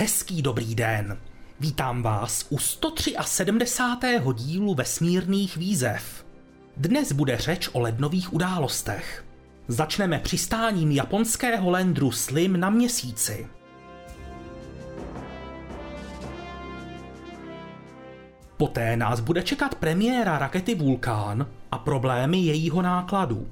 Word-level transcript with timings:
Hezký 0.00 0.42
dobrý 0.42 0.74
den. 0.74 1.18
Vítám 1.60 2.02
vás 2.02 2.46
u 2.50 2.58
173. 2.58 4.20
dílu 4.34 4.74
vesmírných 4.74 5.56
výzev. 5.56 6.26
Dnes 6.76 7.12
bude 7.12 7.36
řeč 7.36 7.68
o 7.72 7.80
lednových 7.80 8.32
událostech. 8.34 9.24
Začneme 9.68 10.18
přistáním 10.18 10.90
japonského 10.90 11.70
landru 11.70 12.10
Slim 12.10 12.60
na 12.60 12.70
měsíci. 12.70 13.46
Poté 18.56 18.96
nás 18.96 19.20
bude 19.20 19.42
čekat 19.42 19.74
premiéra 19.74 20.38
rakety 20.38 20.74
Vulkán 20.74 21.46
a 21.70 21.78
problémy 21.78 22.38
jejího 22.38 22.82
nákladu. 22.82 23.48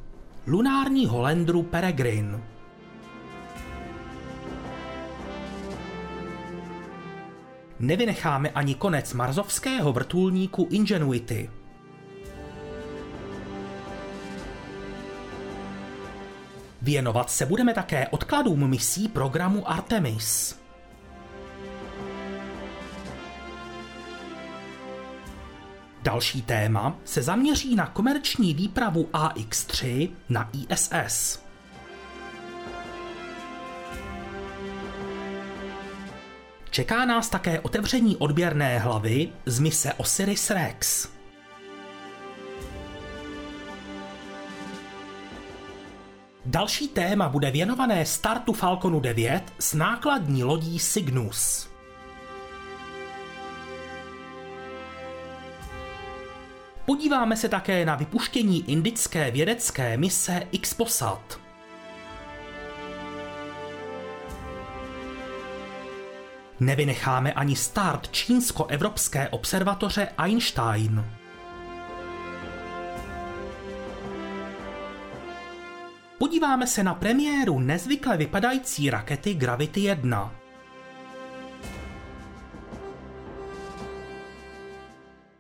Lunárního 0.47 1.21
landru 1.21 1.63
Peregrine. 1.63 2.41
Nevynecháme 7.81 8.51
ani 8.51 8.75
konec 8.75 9.15
marzovského 9.15 9.93
vrtulníku 9.93 10.69
Ingenuity. 10.71 11.51
Věnovat 16.83 17.31
se 17.31 17.47
budeme 17.47 17.75
také 17.75 18.09
odkladům 18.09 18.71
misí 18.71 19.09
programu 19.09 19.71
Artemis. 19.71 20.59
Další 26.03 26.43
téma 26.43 26.97
se 27.05 27.23
zaměří 27.23 27.75
na 27.75 27.87
komerční 27.87 28.55
výpravu 28.55 29.09
AX-3 29.13 30.11
na 30.29 30.51
ISS. 30.53 31.48
Čeká 36.71 37.05
nás 37.05 37.29
také 37.29 37.61
otevření 37.61 38.17
odběrné 38.17 38.79
hlavy 38.79 39.29
z 39.47 39.59
mise 39.61 39.93
Osiris 39.93 40.51
Rex. 40.51 41.09
Další 46.47 46.89
téma 46.89 47.29
bude 47.29 47.51
věnované 47.51 48.07
startu 48.07 48.53
Falconu 48.53 49.01
9 49.01 49.43
s 49.59 49.75
nákladní 49.75 50.45
lodí 50.45 50.79
Cygnus. 50.79 51.69
Podíváme 56.87 57.37
se 57.37 57.49
také 57.49 57.85
na 57.85 57.95
vypuštění 57.95 58.71
indické 58.71 59.31
vědecké 59.31 59.97
mise 59.97 60.43
XPOSAT. 60.61 61.48
Nevynecháme 66.61 67.33
ani 67.33 67.57
start 67.57 68.09
čínsko-evropské 68.13 69.29
observatoře 69.29 70.09
Einstein. 70.19 71.05
Podíváme 76.19 76.67
se 76.67 76.83
na 76.83 76.95
premiéru 76.95 77.61
nezvykle 77.61 78.17
vypadající 78.17 78.91
rakety 78.91 79.35
Gravity 79.35 79.81
1. 79.81 80.35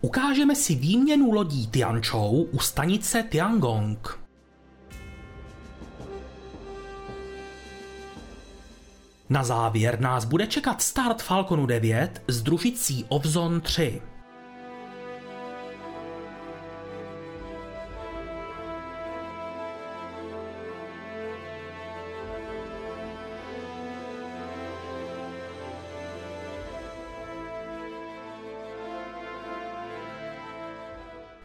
Ukážeme 0.00 0.54
si 0.54 0.74
výměnu 0.74 1.32
lodí 1.32 1.66
Tianzhou 1.66 2.42
u 2.42 2.58
stanice 2.58 3.22
Tiangong. 3.22 4.27
Na 9.30 9.44
závěr 9.44 10.00
nás 10.00 10.24
bude 10.24 10.46
čekat 10.46 10.82
start 10.82 11.22
Falconu 11.22 11.66
9 11.66 12.22
s 12.28 12.42
družicí 12.42 13.04
Ovzon 13.08 13.60
3. 13.60 14.02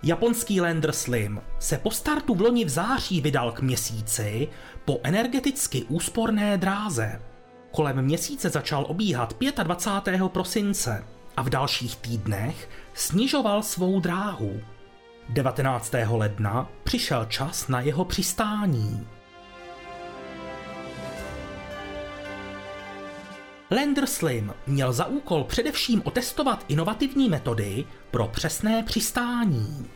Japonský 0.04 0.62
lander 0.62 0.92
Slim 0.92 1.42
se 1.60 1.78
po 1.78 1.92
startu 1.92 2.36
v 2.36 2.42
loni 2.42 2.66
v 2.66 2.70
září 2.70 3.22
vydal 3.22 3.52
k 3.52 3.62
měsíci 3.62 4.48
po 4.86 5.00
energeticky 5.04 5.84
úsporné 5.84 6.58
dráze. 6.58 7.33
Kolem 7.76 8.02
měsíce 8.02 8.50
začal 8.50 8.86
obíhat 8.90 9.36
25. 9.64 10.22
prosince 10.28 11.04
a 11.38 11.42
v 11.42 11.50
dalších 11.50 11.96
týdnech 11.96 12.70
snižoval 12.94 13.64
svou 13.64 14.00
dráhu. 14.00 14.62
19. 15.30 15.94
ledna 16.10 16.70
přišel 16.84 17.26
čas 17.26 17.68
na 17.68 17.82
jeho 17.82 18.06
přistání. 18.06 19.08
Lander 23.72 24.06
Slim 24.08 24.54
měl 24.68 24.94
za 24.94 25.06
úkol 25.06 25.44
především 25.44 26.02
otestovat 26.06 26.66
inovativní 26.68 27.30
metody 27.30 27.86
pro 28.12 28.28
přesné 28.28 28.84
přistání. 28.84 29.90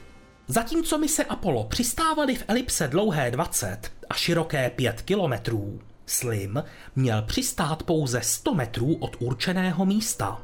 Zatímco 0.48 0.98
mise 0.98 1.26
Apollo 1.26 1.64
přistávaly 1.64 2.36
v 2.36 2.44
elipse 2.48 2.88
dlouhé 2.88 3.32
20 3.32 3.92
a 4.09 4.14
široké 4.14 4.70
5 4.70 5.02
kilometrů, 5.02 5.80
Slim 6.09 6.63
měl 6.95 7.22
přistát 7.22 7.84
pouze 7.84 8.22
100 8.22 8.53
metrů 8.53 8.95
od 8.95 9.16
určeného 9.19 9.85
místa. 9.85 10.41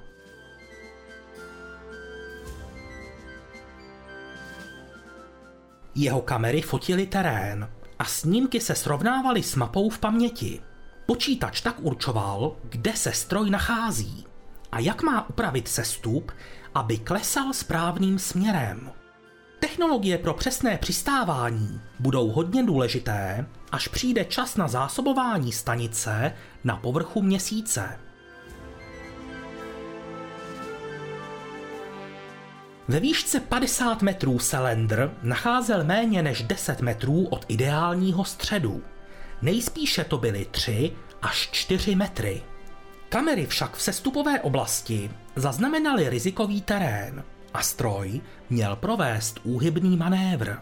Jeho 5.95 6.21
kamery 6.21 6.61
fotily 6.61 7.07
terén 7.07 7.69
a 7.99 8.05
snímky 8.05 8.61
se 8.61 8.75
srovnávaly 8.75 9.43
s 9.43 9.55
mapou 9.55 9.89
v 9.89 9.99
paměti. 9.99 10.61
Počítač 11.05 11.61
tak 11.61 11.75
určoval, 11.79 12.55
kde 12.63 12.93
se 12.93 13.11
stroj 13.11 13.49
nachází 13.49 14.25
a 14.71 14.79
jak 14.79 15.03
má 15.03 15.29
upravit 15.29 15.67
sestup, 15.67 16.31
aby 16.75 16.97
klesal 16.97 17.53
správným 17.53 18.19
směrem. 18.19 19.02
Technologie 19.73 20.17
pro 20.17 20.33
přesné 20.33 20.77
přistávání 20.77 21.81
budou 21.99 22.29
hodně 22.31 22.63
důležité, 22.63 23.45
až 23.71 23.87
přijde 23.87 24.25
čas 24.25 24.55
na 24.55 24.67
zásobování 24.67 25.51
stanice 25.51 26.33
na 26.63 26.77
povrchu 26.77 27.21
měsíce. 27.21 27.99
Ve 32.87 32.99
výšce 32.99 33.39
50 33.39 34.01
metrů 34.01 34.39
se 34.39 34.59
Lander 34.59 35.11
nacházel 35.23 35.83
méně 35.83 36.23
než 36.23 36.43
10 36.43 36.81
metrů 36.81 37.27
od 37.27 37.45
ideálního 37.47 38.25
středu. 38.25 38.83
Nejspíše 39.41 40.03
to 40.03 40.17
byly 40.17 40.45
3 40.51 40.91
až 41.21 41.49
4 41.51 41.95
metry. 41.95 42.43
Kamery 43.09 43.45
však 43.45 43.75
v 43.75 43.81
sestupové 43.81 44.41
oblasti 44.41 45.11
zaznamenaly 45.35 46.09
rizikový 46.09 46.61
terén 46.61 47.23
a 47.53 47.61
stroj 47.61 48.21
měl 48.49 48.75
provést 48.75 49.39
úhybný 49.43 49.97
manévr. 49.97 50.55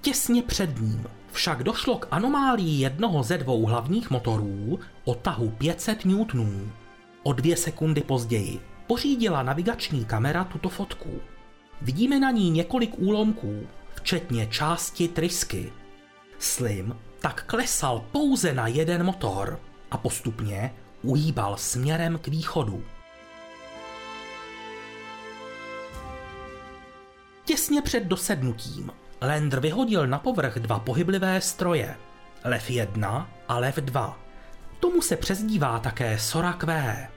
Těsně 0.00 0.42
před 0.42 0.80
ním 0.80 1.06
však 1.32 1.62
došlo 1.62 1.98
k 1.98 2.08
anomálii 2.10 2.80
jednoho 2.80 3.22
ze 3.22 3.38
dvou 3.38 3.66
hlavních 3.66 4.10
motorů 4.10 4.78
o 5.04 5.14
tahu 5.14 5.50
500 5.50 6.04
N. 6.04 6.72
O 7.22 7.32
dvě 7.32 7.56
sekundy 7.56 8.00
později 8.00 8.60
pořídila 8.86 9.42
navigační 9.42 10.04
kamera 10.04 10.44
tuto 10.44 10.68
fotku. 10.68 11.20
Vidíme 11.82 12.20
na 12.20 12.30
ní 12.30 12.50
několik 12.50 12.98
úlomků, 12.98 13.66
včetně 13.94 14.46
části 14.46 15.08
trysky. 15.08 15.72
Slim 16.38 16.96
tak 17.20 17.44
klesal 17.46 18.04
pouze 18.12 18.54
na 18.54 18.66
jeden 18.66 19.04
motor 19.04 19.60
a 19.90 19.96
postupně 19.96 20.74
uhýbal 21.02 21.56
směrem 21.56 22.18
k 22.18 22.28
východu. 22.28 22.84
Těsně 27.50 27.82
před 27.82 28.04
dosednutím 28.04 28.92
Lander 29.22 29.60
vyhodil 29.60 30.06
na 30.06 30.18
povrch 30.18 30.58
dva 30.58 30.78
pohyblivé 30.78 31.40
stroje, 31.40 31.96
Lev 32.44 32.70
1 32.70 33.30
a 33.48 33.58
Lev 33.58 33.76
2. 33.76 34.18
Tomu 34.80 35.02
se 35.02 35.16
přezdívá 35.16 35.78
také 35.78 36.18
Sora 36.18 36.52
Q. 36.52 37.08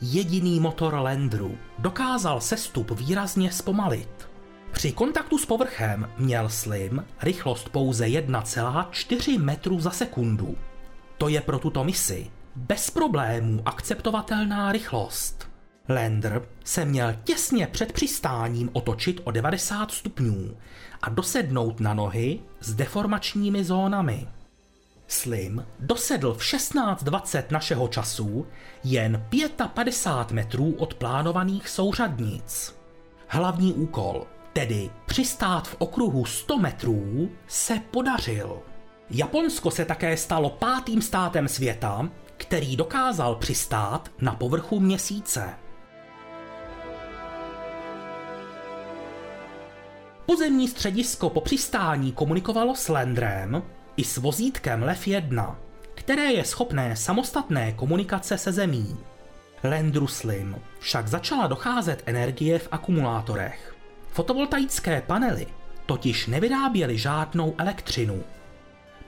Jediný 0.00 0.60
motor 0.60 0.94
Landru 0.94 1.58
dokázal 1.78 2.40
sestup 2.40 2.90
výrazně 2.90 3.52
zpomalit. 3.52 4.28
Při 4.72 4.92
kontaktu 4.92 5.38
s 5.38 5.46
povrchem 5.46 6.10
měl 6.18 6.48
Slim 6.48 7.04
rychlost 7.22 7.68
pouze 7.68 8.06
1,4 8.06 9.40
metru 9.40 9.80
za 9.80 9.90
sekundu. 9.90 10.58
To 11.18 11.28
je 11.28 11.40
pro 11.40 11.58
tuto 11.58 11.84
misi 11.84 12.30
bez 12.56 12.90
problémů 12.90 13.62
akceptovatelná 13.64 14.72
rychlost. 14.72 15.48
Lander 15.88 16.42
se 16.64 16.84
měl 16.84 17.14
těsně 17.24 17.66
před 17.66 17.92
přistáním 17.92 18.70
otočit 18.72 19.20
o 19.24 19.30
90 19.30 19.90
stupňů 19.90 20.56
a 21.02 21.08
dosednout 21.08 21.80
na 21.80 21.94
nohy 21.94 22.40
s 22.60 22.74
deformačními 22.74 23.64
zónami. 23.64 24.28
Slim 25.08 25.66
dosedl 25.80 26.34
v 26.34 26.40
16.20 26.40 27.44
našeho 27.50 27.88
času 27.88 28.46
jen 28.84 29.26
55 29.74 30.34
metrů 30.34 30.74
od 30.78 30.94
plánovaných 30.94 31.68
souřadnic. 31.68 32.76
Hlavní 33.28 33.72
úkol, 33.72 34.26
tedy 34.52 34.90
přistát 35.06 35.68
v 35.68 35.76
okruhu 35.78 36.24
100 36.24 36.58
metrů, 36.58 37.30
se 37.46 37.80
podařil. 37.90 38.62
Japonsko 39.10 39.70
se 39.70 39.84
také 39.84 40.16
stalo 40.16 40.50
pátým 40.50 41.02
státem 41.02 41.48
světa, 41.48 42.08
který 42.36 42.76
dokázal 42.76 43.34
přistát 43.34 44.10
na 44.20 44.34
povrchu 44.34 44.80
měsíce. 44.80 45.54
Pozemní 50.26 50.68
středisko 50.68 51.30
po 51.30 51.40
přistání 51.40 52.12
komunikovalo 52.12 52.74
s 52.74 52.88
Landrem 52.88 53.62
i 53.96 54.04
s 54.04 54.16
vozítkem 54.16 54.82
Lev 54.82 55.06
1, 55.06 55.58
které 55.94 56.24
je 56.24 56.44
schopné 56.44 56.96
samostatné 56.96 57.72
komunikace 57.72 58.38
se 58.38 58.52
zemí. 58.52 58.96
Landru 59.64 60.06
Slim 60.06 60.56
však 60.78 61.08
začala 61.08 61.46
docházet 61.46 62.02
energie 62.06 62.58
v 62.58 62.68
akumulátorech. 62.70 63.76
Fotovoltaické 64.12 65.02
panely 65.06 65.46
totiž 65.86 66.26
nevyráběly 66.26 66.98
žádnou 66.98 67.54
elektřinu. 67.58 68.24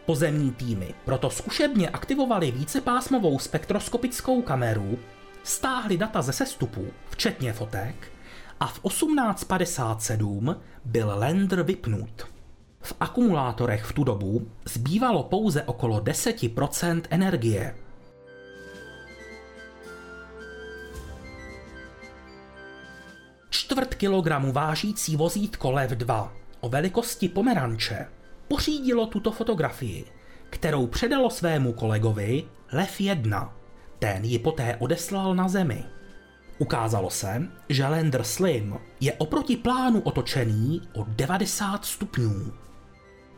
Pozemní 0.09 0.51
týmy 0.51 0.95
proto 1.05 1.31
zkušebně 1.31 1.89
aktivovali 1.89 2.51
vícepásmovou 2.51 3.39
spektroskopickou 3.39 4.43
kameru, 4.43 4.99
stáhli 5.43 5.97
data 5.97 6.23
ze 6.23 6.33
sestupů, 6.33 6.87
včetně 7.11 7.53
fotek, 7.53 8.13
a 8.61 8.67
v 8.67 8.81
1857 8.83 10.57
byl 10.85 11.13
Lander 11.19 11.63
vypnut. 11.63 12.27
V 12.81 12.95
akumulátorech 13.01 13.85
v 13.85 13.93
tu 13.93 14.05
dobu 14.05 14.51
zbývalo 14.65 15.23
pouze 15.23 15.63
okolo 15.63 16.01
10% 16.01 17.03
energie. 17.11 17.77
Čtvrt 23.51 23.95
kilogramu 23.95 24.53
vážící 24.53 25.17
vozítko 25.17 25.71
Lev 25.71 25.91
2 25.91 26.33
o 26.61 26.69
velikosti 26.69 27.29
pomeranče 27.29 28.18
pořídilo 28.49 29.07
tuto 29.07 29.33
fotografii, 29.33 30.05
kterou 30.51 30.87
předalo 30.87 31.31
svému 31.31 31.73
kolegovi 31.73 32.45
Lev 32.73 33.01
1. 33.01 33.55
Ten 33.99 34.25
ji 34.25 34.39
poté 34.39 34.77
odeslal 34.77 35.35
na 35.35 35.49
zemi. 35.49 35.85
Ukázalo 36.59 37.11
se, 37.11 37.49
že 37.69 37.87
Lander 37.87 38.25
Slim 38.25 38.79
je 39.01 39.13
oproti 39.13 39.57
plánu 39.57 40.01
otočený 40.01 40.83
o 40.95 41.05
90 41.09 41.85
stupňů. 41.85 42.53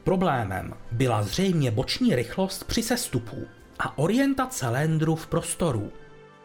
Problémem 0.05 0.75
byla 0.93 1.23
zřejmě 1.23 1.71
boční 1.71 2.15
rychlost 2.15 2.65
při 2.65 2.83
sestupu 2.83 3.47
a 3.79 3.99
orientace 3.99 4.69
Landru 4.69 5.17
v 5.17 5.27
prostoru. 5.27 5.93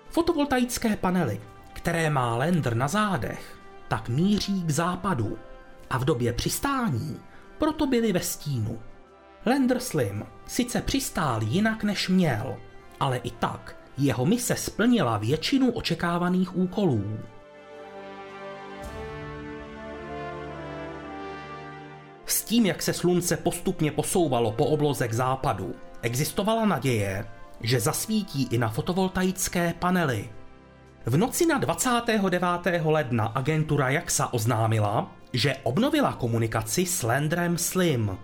Fotovoltaické 0.10 0.96
panely, 0.96 1.42
které 1.74 2.10
má 2.10 2.38
Lander 2.38 2.76
na 2.76 2.88
zádech, 2.88 3.60
tak 3.88 4.10
míří 4.10 4.64
k 4.64 4.70
západu 4.70 5.38
a 5.90 5.98
v 5.98 6.06
době 6.06 6.34
přistání 6.34 7.20
proto 7.58 7.88
byly 7.88 8.14
ve 8.14 8.20
stínu. 8.20 8.80
Lander 9.46 9.80
Slim 9.80 10.26
sice 10.48 10.82
přistál 10.82 11.44
jinak 11.44 11.84
než 11.84 12.10
měl, 12.10 12.58
ale 13.00 13.18
i 13.18 13.32
tak 13.32 13.78
jeho 13.98 14.26
mise 14.26 14.56
splnila 14.56 15.18
většinu 15.18 15.72
očekávaných 15.72 16.58
úkolů. 16.58 17.20
S 22.26 22.44
tím, 22.44 22.66
jak 22.66 22.82
se 22.82 22.94
slunce 22.94 23.38
postupně 23.38 23.92
posouvalo 23.92 24.52
po 24.52 24.66
obloze 24.66 25.08
k 25.08 25.14
západu, 25.14 25.76
existovala 26.02 26.66
naděje, 26.66 27.26
že 27.62 27.80
zasvítí 27.80 28.48
i 28.52 28.58
na 28.58 28.70
fotovoltaické 28.70 29.74
panely. 29.80 30.30
V 31.06 31.18
noci 31.18 31.46
na 31.46 31.58
29. 31.58 32.42
ledna 32.86 33.26
agentura 33.26 33.90
JAXA 33.90 34.34
oznámila, 34.34 35.12
že 35.36 35.56
obnovila 35.64 36.14
komunikaci 36.14 36.86
s 36.86 37.04
Landrem 37.04 37.58
Slim. 37.58 38.18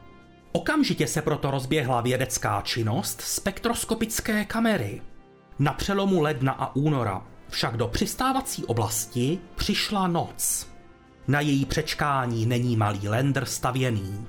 Okamžitě 0.52 1.08
se 1.08 1.22
proto 1.22 1.52
rozběhla 1.52 2.02
vědecká 2.02 2.62
činnost 2.62 3.22
spektroskopické 3.22 4.46
kamery. 4.46 5.02
Na 5.60 5.74
přelomu 5.74 6.22
ledna 6.22 6.52
a 6.52 6.76
února 6.76 7.22
však 7.50 7.78
do 7.78 7.88
přistávací 7.88 8.66
oblasti 8.66 9.40
přišla 9.56 10.08
noc. 10.08 10.68
Na 11.28 11.40
její 11.40 11.66
přečkání 11.66 12.46
není 12.46 12.76
malý 12.76 13.10
lender 13.10 13.46
stavěný. 13.46 14.28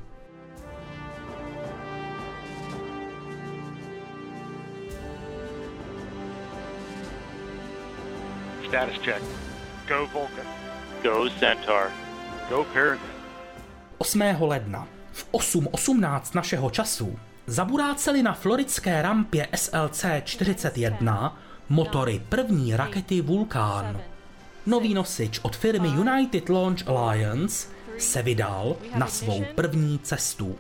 Status 8.69 8.96
check. 9.05 9.23
Go 9.88 10.06
Vulcan. 10.06 10.46
Go 11.02 11.31
Centaur. 11.38 12.01
Go 12.52 12.64
Peregrine. 12.64 13.16
8. 13.99 14.22
ledna 14.40 14.88
v 15.12 15.26
8.18 15.32 16.37
našeho 16.37 16.70
času 16.70 17.19
zaburáceli 17.46 18.22
na 18.22 18.32
floridské 18.32 19.02
rampě 19.02 19.49
SLC-41 19.52 21.32
motory 21.69 22.22
první 22.28 22.76
rakety 22.76 23.20
Vulcan. 23.20 24.00
Nový 24.66 24.94
nosič 24.94 25.40
od 25.43 25.56
firmy 25.56 25.88
United 25.88 26.49
Launch 26.49 26.88
Alliance 26.88 27.69
se 27.99 28.22
vydal 28.22 28.76
na 28.94 29.06
svou 29.06 29.44
první 29.54 29.99
cestu. 29.99 30.58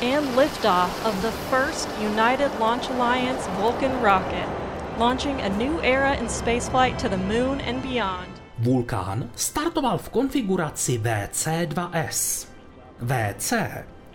And 0.00 0.36
liftoff 0.36 1.06
of 1.06 1.22
the 1.22 1.32
first 1.50 1.88
United 1.98 2.60
Launch 2.60 2.90
Alliance 2.90 3.50
Vulcan 3.50 4.02
rocket, 4.02 4.48
launching 4.98 5.40
a 5.40 5.48
new 5.48 5.80
era 5.82 6.14
in 6.14 6.28
spaceflight 6.28 7.02
to 7.02 7.08
the 7.08 7.16
moon 7.16 7.62
and 7.68 7.82
beyond. 7.82 8.33
Vulkan 8.58 9.30
startoval 9.34 9.98
v 9.98 10.08
konfiguraci 10.08 10.98
VC-2S. 10.98 12.48
VC 13.00 13.52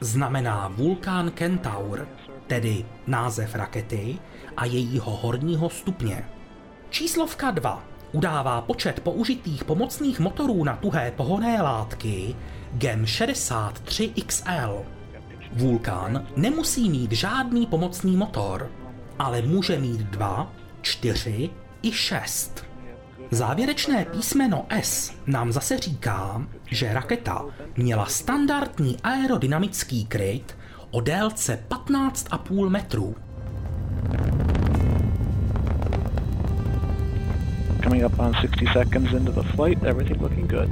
znamená 0.01 0.67
Vulkan 0.67 1.31
Kentaur, 1.31 2.07
tedy 2.47 2.85
název 3.07 3.55
rakety 3.55 4.19
a 4.57 4.65
jejího 4.65 5.11
horního 5.11 5.69
stupně. 5.69 6.25
Číslovka 6.89 7.51
2 7.51 7.83
udává 8.11 8.61
počet 8.61 8.99
použitých 8.99 9.63
pomocných 9.63 10.19
motorů 10.19 10.63
na 10.63 10.75
tuhé 10.75 11.11
pohonné 11.11 11.61
látky 11.61 12.35
GEM 12.73 13.03
63XL. 13.03 14.85
Vulkan 15.53 16.27
nemusí 16.35 16.89
mít 16.89 17.11
žádný 17.11 17.65
pomocný 17.65 18.17
motor, 18.17 18.71
ale 19.19 19.41
může 19.41 19.79
mít 19.79 20.01
dva, 20.01 20.53
čtyři 20.81 21.49
i 21.81 21.91
šest. 21.91 22.68
Závěrečné 23.31 24.05
písmeno 24.05 24.65
S 24.69 25.13
nám 25.27 25.51
zase 25.51 25.77
říká, 25.77 26.41
že 26.71 26.93
raketa 26.93 27.45
měla 27.77 28.05
standardní 28.05 28.97
aerodynamický 29.03 30.05
kryt 30.05 30.57
o 30.91 31.01
délce 31.01 31.59
15,5 31.69 32.69
metrů. 32.69 33.15
Coming 37.83 38.05
up 38.05 38.19
on 38.19 38.33
60 38.33 38.73
seconds 38.73 39.11
into 39.13 39.31
the 39.31 39.47
flight, 39.55 39.83
everything 39.83 40.21
looking 40.21 40.47
good. 40.47 40.69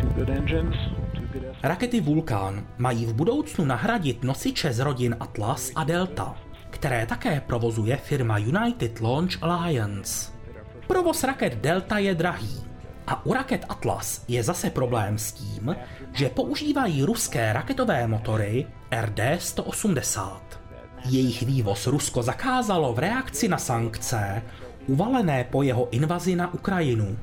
Two 0.00 0.08
good 0.16 0.28
engines, 0.30 0.74
two 1.14 1.26
good 1.32 1.44
S- 1.44 1.56
Rakety 1.62 2.00
Vulkan 2.00 2.66
mají 2.78 3.06
v 3.06 3.14
budoucnu 3.14 3.64
nahradit 3.64 4.24
nosiče 4.24 4.72
z 4.72 4.78
rodin 4.78 5.16
Atlas 5.20 5.70
a 5.74 5.84
Delta, 5.84 6.34
které 6.70 7.06
také 7.06 7.40
provozuje 7.40 7.96
firma 7.96 8.38
United 8.38 9.00
Launch 9.00 9.42
Alliance. 9.42 10.32
Provoz 10.92 11.24
raket 11.24 11.54
Delta 11.54 11.98
je 11.98 12.14
drahý 12.14 12.64
a 13.06 13.26
u 13.26 13.32
raket 13.32 13.64
Atlas 13.68 14.24
je 14.28 14.42
zase 14.42 14.70
problém 14.70 15.18
s 15.18 15.32
tím, 15.32 15.76
že 16.12 16.28
používají 16.28 17.02
ruské 17.02 17.52
raketové 17.52 18.06
motory 18.06 18.66
RD-180. 18.90 20.40
Jejich 21.04 21.42
vývoz 21.42 21.86
Rusko 21.86 22.22
zakázalo 22.22 22.92
v 22.92 22.98
reakci 22.98 23.48
na 23.48 23.58
sankce 23.58 24.42
uvalené 24.86 25.44
po 25.44 25.62
jeho 25.62 25.88
invazi 25.90 26.36
na 26.36 26.54
Ukrajinu. 26.54 27.18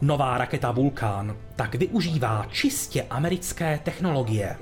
Nová 0.00 0.38
raketa 0.38 0.70
Vulkan 0.70 1.36
tak 1.56 1.74
využívá 1.74 2.46
čistě 2.50 3.06
americké 3.10 3.80
technologie. 3.84 4.56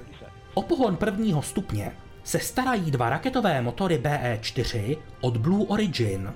O 0.54 0.62
pohon 0.62 0.96
prvního 0.96 1.42
stupně 1.42 1.92
se 2.24 2.38
starají 2.38 2.90
dva 2.90 3.10
raketové 3.10 3.62
motory 3.62 3.98
BE-4 3.98 4.96
od 5.20 5.36
Blue 5.36 5.66
Origin, 5.68 6.32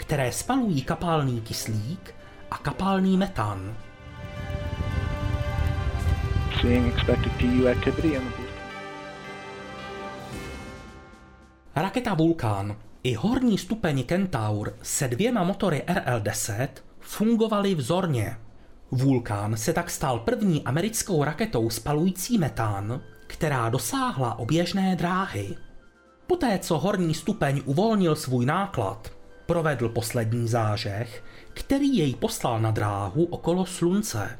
které 0.00 0.32
spalují 0.32 0.82
kapalný 0.82 1.40
kyslík 1.40 2.14
a 2.50 2.58
kapalný 2.58 3.16
metan. 3.16 3.76
Raketa 11.76 12.14
Vulkan 12.14 12.76
I 13.02 13.14
horní 13.14 13.58
stupeň 13.58 14.04
Kentaur 14.04 14.74
se 14.82 15.08
dvěma 15.08 15.44
motory 15.44 15.82
RL-10 15.86 16.68
fungovaly 17.00 17.74
vzorně. 17.74 18.36
Vulkán 18.90 19.56
se 19.56 19.72
tak 19.72 19.90
stal 19.90 20.18
první 20.18 20.64
americkou 20.64 21.24
raketou 21.24 21.70
spalující 21.70 22.38
metán, 22.38 23.00
která 23.26 23.68
dosáhla 23.68 24.38
oběžné 24.38 24.96
dráhy. 24.96 25.56
Poté, 26.26 26.58
co 26.58 26.78
horní 26.78 27.14
stupeň 27.14 27.62
uvolnil 27.64 28.16
svůj 28.16 28.46
náklad, 28.46 29.19
provedl 29.50 29.88
poslední 29.88 30.48
zážeh, 30.48 31.24
který 31.54 31.96
jej 31.96 32.14
poslal 32.14 32.60
na 32.60 32.70
dráhu 32.70 33.24
okolo 33.24 33.66
Slunce. 33.66 34.38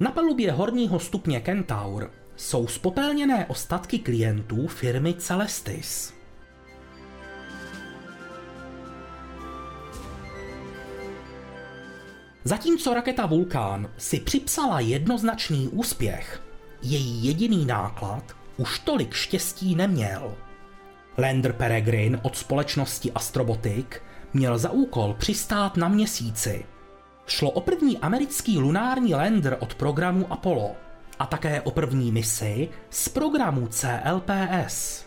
Na 0.00 0.10
palubě 0.10 0.52
horního 0.52 0.98
stupně 0.98 1.40
Kentaur 1.40 2.10
jsou 2.36 2.66
spopelněné 2.66 3.46
ostatky 3.46 3.98
klientů 3.98 4.66
firmy 4.66 5.14
Celestis. 5.14 6.14
Zatímco 12.44 12.94
raketa 12.94 13.26
Vulkán 13.26 13.90
si 13.96 14.20
připsala 14.20 14.80
jednoznačný 14.80 15.68
úspěch, 15.68 16.42
její 16.82 17.24
jediný 17.24 17.66
náklad 17.66 18.36
už 18.56 18.78
tolik 18.78 19.14
štěstí 19.14 19.74
neměl. 19.74 20.36
Lander 21.18 21.52
Peregrine 21.52 22.18
od 22.22 22.36
společnosti 22.36 23.12
Astrobotic 23.12 24.09
měl 24.34 24.58
za 24.58 24.70
úkol 24.70 25.14
přistát 25.18 25.76
na 25.76 25.88
měsíci. 25.88 26.64
Šlo 27.26 27.50
o 27.50 27.60
první 27.60 27.98
americký 27.98 28.58
lunární 28.58 29.14
lander 29.14 29.56
od 29.60 29.74
programu 29.74 30.32
Apollo 30.32 30.70
a 31.18 31.26
také 31.26 31.60
o 31.60 31.70
první 31.70 32.12
misi 32.12 32.68
z 32.90 33.08
programu 33.08 33.66
CLPS. 33.66 35.04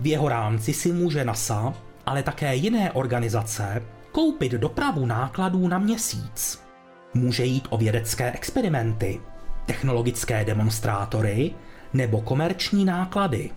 V 0.00 0.06
jeho 0.06 0.28
rámci 0.28 0.72
si 0.72 0.92
může 0.92 1.24
NASA, 1.24 1.74
ale 2.06 2.22
také 2.22 2.54
jiné 2.54 2.92
organizace, 2.92 3.82
koupit 4.12 4.52
dopravu 4.52 5.06
nákladů 5.06 5.68
na 5.68 5.78
měsíc. 5.78 6.62
Může 7.14 7.44
jít 7.44 7.66
o 7.70 7.78
vědecké 7.78 8.32
experimenty, 8.32 9.20
technologické 9.66 10.44
demonstrátory 10.44 11.54
nebo 11.92 12.20
komerční 12.20 12.84
náklady. 12.84 13.50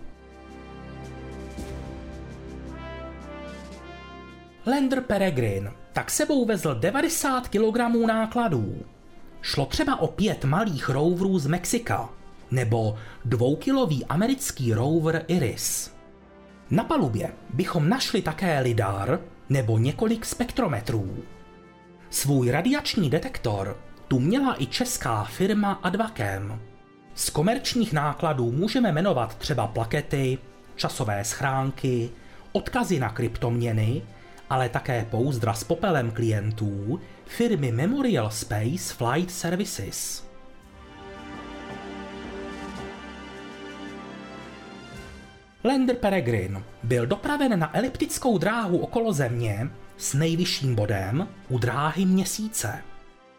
Lander 4.70 5.00
Peregrine 5.00 5.72
tak 5.92 6.10
sebou 6.10 6.44
vezl 6.44 6.74
90 6.74 7.48
kg 7.48 7.78
nákladů. 8.06 8.84
Šlo 9.42 9.66
třeba 9.66 10.00
o 10.00 10.06
pět 10.06 10.44
malých 10.44 10.88
roverů 10.88 11.38
z 11.38 11.46
Mexika 11.46 12.08
nebo 12.50 12.96
dvoukilový 13.24 14.04
americký 14.04 14.74
rover 14.74 15.24
Iris. 15.28 15.94
Na 16.70 16.84
palubě 16.84 17.32
bychom 17.54 17.88
našli 17.88 18.22
také 18.22 18.60
lidar 18.60 19.20
nebo 19.48 19.78
několik 19.78 20.24
spektrometrů. 20.24 21.16
Svůj 22.10 22.50
radiační 22.50 23.10
detektor 23.10 23.76
tu 24.08 24.18
měla 24.18 24.62
i 24.62 24.66
česká 24.66 25.24
firma 25.24 25.72
Advakem. 25.72 26.60
Z 27.14 27.30
komerčních 27.30 27.92
nákladů 27.92 28.52
můžeme 28.52 28.92
jmenovat 28.92 29.34
třeba 29.34 29.66
plakety, 29.66 30.38
časové 30.76 31.24
schránky, 31.24 32.10
odkazy 32.52 33.00
na 33.00 33.08
kryptoměny, 33.08 34.02
ale 34.50 34.68
také 34.68 35.06
pouzdra 35.10 35.54
s 35.54 35.64
popelem 35.64 36.10
klientů 36.10 37.00
firmy 37.26 37.72
Memorial 37.72 38.30
Space 38.30 38.94
Flight 38.94 39.30
Services. 39.30 40.28
Lander 45.64 45.96
Peregrine 45.96 46.62
byl 46.82 47.06
dopraven 47.06 47.58
na 47.58 47.76
eliptickou 47.76 48.38
dráhu 48.38 48.78
okolo 48.78 49.12
Země 49.12 49.70
s 49.96 50.14
nejvyšším 50.14 50.74
bodem 50.74 51.28
u 51.48 51.58
dráhy 51.58 52.04
měsíce. 52.04 52.82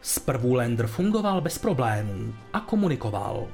Zprvu 0.00 0.54
Lander 0.54 0.86
fungoval 0.86 1.40
bez 1.40 1.58
problémů 1.58 2.34
a 2.52 2.60
komunikoval. 2.60 3.48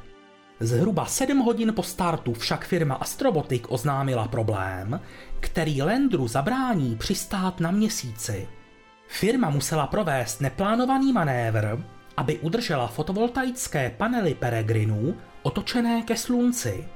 Zhruba 0.60 1.06
7 1.06 1.38
hodin 1.38 1.72
po 1.72 1.82
startu 1.82 2.32
však 2.32 2.64
firma 2.64 2.94
Astrobotic 2.94 3.62
oznámila 3.68 4.28
problém, 4.28 5.00
který 5.40 5.82
Landru 5.82 6.28
zabrání 6.28 6.96
přistát 6.96 7.60
na 7.60 7.70
měsíci. 7.70 8.48
Firma 9.08 9.50
musela 9.50 9.86
provést 9.86 10.40
neplánovaný 10.40 11.12
manévr, 11.12 11.84
aby 12.16 12.38
udržela 12.38 12.86
fotovoltaické 12.86 13.90
panely 13.90 14.34
Peregrinu 14.34 15.14
otočené 15.42 16.02
ke 16.02 16.16
slunci. 16.16 16.88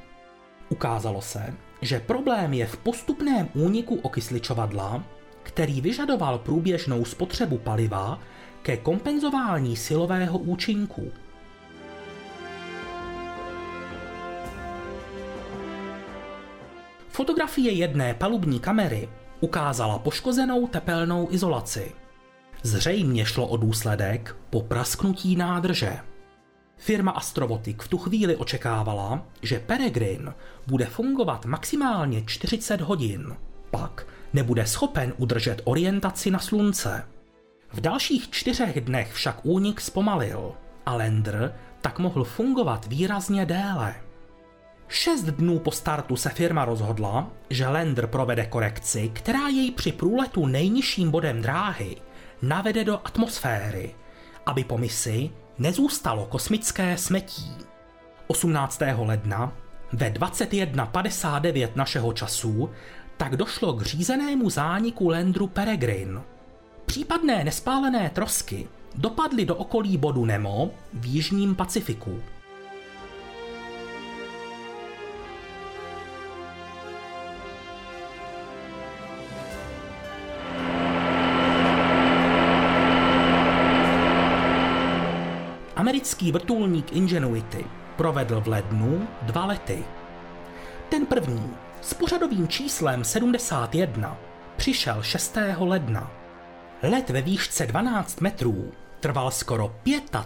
Ukázalo 0.69 1.23
se, 1.23 1.55
že 1.83 2.01
problém 2.01 2.55
je 2.55 2.67
v 2.67 2.77
postupném 2.77 3.49
úniku 3.55 3.95
okysličovadla, 4.03 5.05
který 5.43 5.81
vyžadoval 5.81 6.39
průběžnou 6.39 7.05
spotřebu 7.05 7.59
paliva 7.59 8.19
ke 8.63 8.77
kompenzování 8.77 9.77
silového 9.77 10.39
účinku. 10.39 11.13
Fotografie 17.21 17.73
jedné 17.73 18.15
palubní 18.15 18.61
kamery 18.61 19.09
ukázala 19.41 19.99
poškozenou 19.99 20.67
tepelnou 20.67 21.29
izolaci. 21.31 21.93
Zřejmě 22.63 23.27
šlo 23.27 23.47
o 23.47 23.57
důsledek 23.57 24.37
po 24.51 24.63
prasknutí 24.63 25.37
nádrže. 25.37 25.99
Firma 26.77 27.11
Astrovotic 27.11 27.77
v 27.83 27.89
tu 27.89 27.99
chvíli 27.99 28.37
očekávala, 28.37 29.27
že 29.43 29.61
Peregrine 29.61 30.35
bude 30.67 30.87
fungovat 30.87 31.45
maximálně 31.45 32.23
40 32.27 32.81
hodin. 32.81 33.37
Pak 33.71 34.07
nebude 34.33 34.67
schopen 34.67 35.13
udržet 35.17 35.61
orientaci 35.65 36.31
na 36.31 36.39
slunce. 36.39 37.09
V 37.73 37.81
dalších 37.81 38.31
čtyřech 38.31 38.81
dnech 38.81 39.13
však 39.13 39.41
únik 39.43 39.81
zpomalil 39.81 40.53
a 40.87 40.95
Lander 40.95 41.55
tak 41.81 41.99
mohl 41.99 42.25
fungovat 42.25 42.87
výrazně 42.87 43.47
déle. 43.47 44.10
Šest 44.93 45.23
dnů 45.25 45.59
po 45.59 45.71
startu 45.71 46.17
se 46.17 46.29
firma 46.29 46.65
rozhodla, 46.65 47.31
že 47.51 47.69
Lander 47.69 48.07
provede 48.07 48.47
korekci, 48.47 49.11
která 49.15 49.49
jej 49.49 49.71
při 49.71 49.93
průletu 49.93 50.47
nejnižším 50.47 51.11
bodem 51.11 51.43
dráhy 51.43 51.97
navede 52.43 52.85
do 52.85 53.01
atmosféry, 53.05 53.95
aby 54.47 54.65
po 54.65 54.79
misi 54.79 55.31
nezůstalo 55.59 56.27
kosmické 56.27 56.97
smetí. 56.97 57.53
18. 58.27 58.83
ledna 58.99 59.53
ve 59.93 60.11
21.59 60.11 61.69
našeho 61.75 62.13
času 62.13 62.71
tak 63.17 63.37
došlo 63.37 63.73
k 63.73 63.83
řízenému 63.83 64.51
zániku 64.51 65.09
Landru 65.09 65.47
Peregrine. 65.47 66.21
Případné 66.87 67.45
nespálené 67.45 68.11
trosky 68.11 68.69
dopadly 68.95 69.45
do 69.45 69.57
okolí 69.57 69.97
bodu 69.97 70.25
Nemo 70.25 70.71
v 70.93 71.07
Jižním 71.07 71.55
Pacifiku. 71.55 72.23
Americký 85.81 86.33
vrtulník 86.33 86.93
Ingenuity 86.93 87.65
provedl 87.97 88.41
v 88.41 88.49
lednu 88.49 89.09
dva 89.23 89.47
lety. 89.47 89.85
Ten 90.89 91.07
první 91.07 91.51
s 91.83 91.95
pořadovým 91.95 92.49
číslem 92.49 93.05
71 93.05 94.17
přišel 94.57 95.03
6. 95.03 95.37
ledna. 95.59 96.11
Let 96.83 97.11
ve 97.11 97.23
výšce 97.23 97.67
12 97.67 98.21
metrů 98.21 98.73
trval 99.01 99.31
skoro 99.31 99.77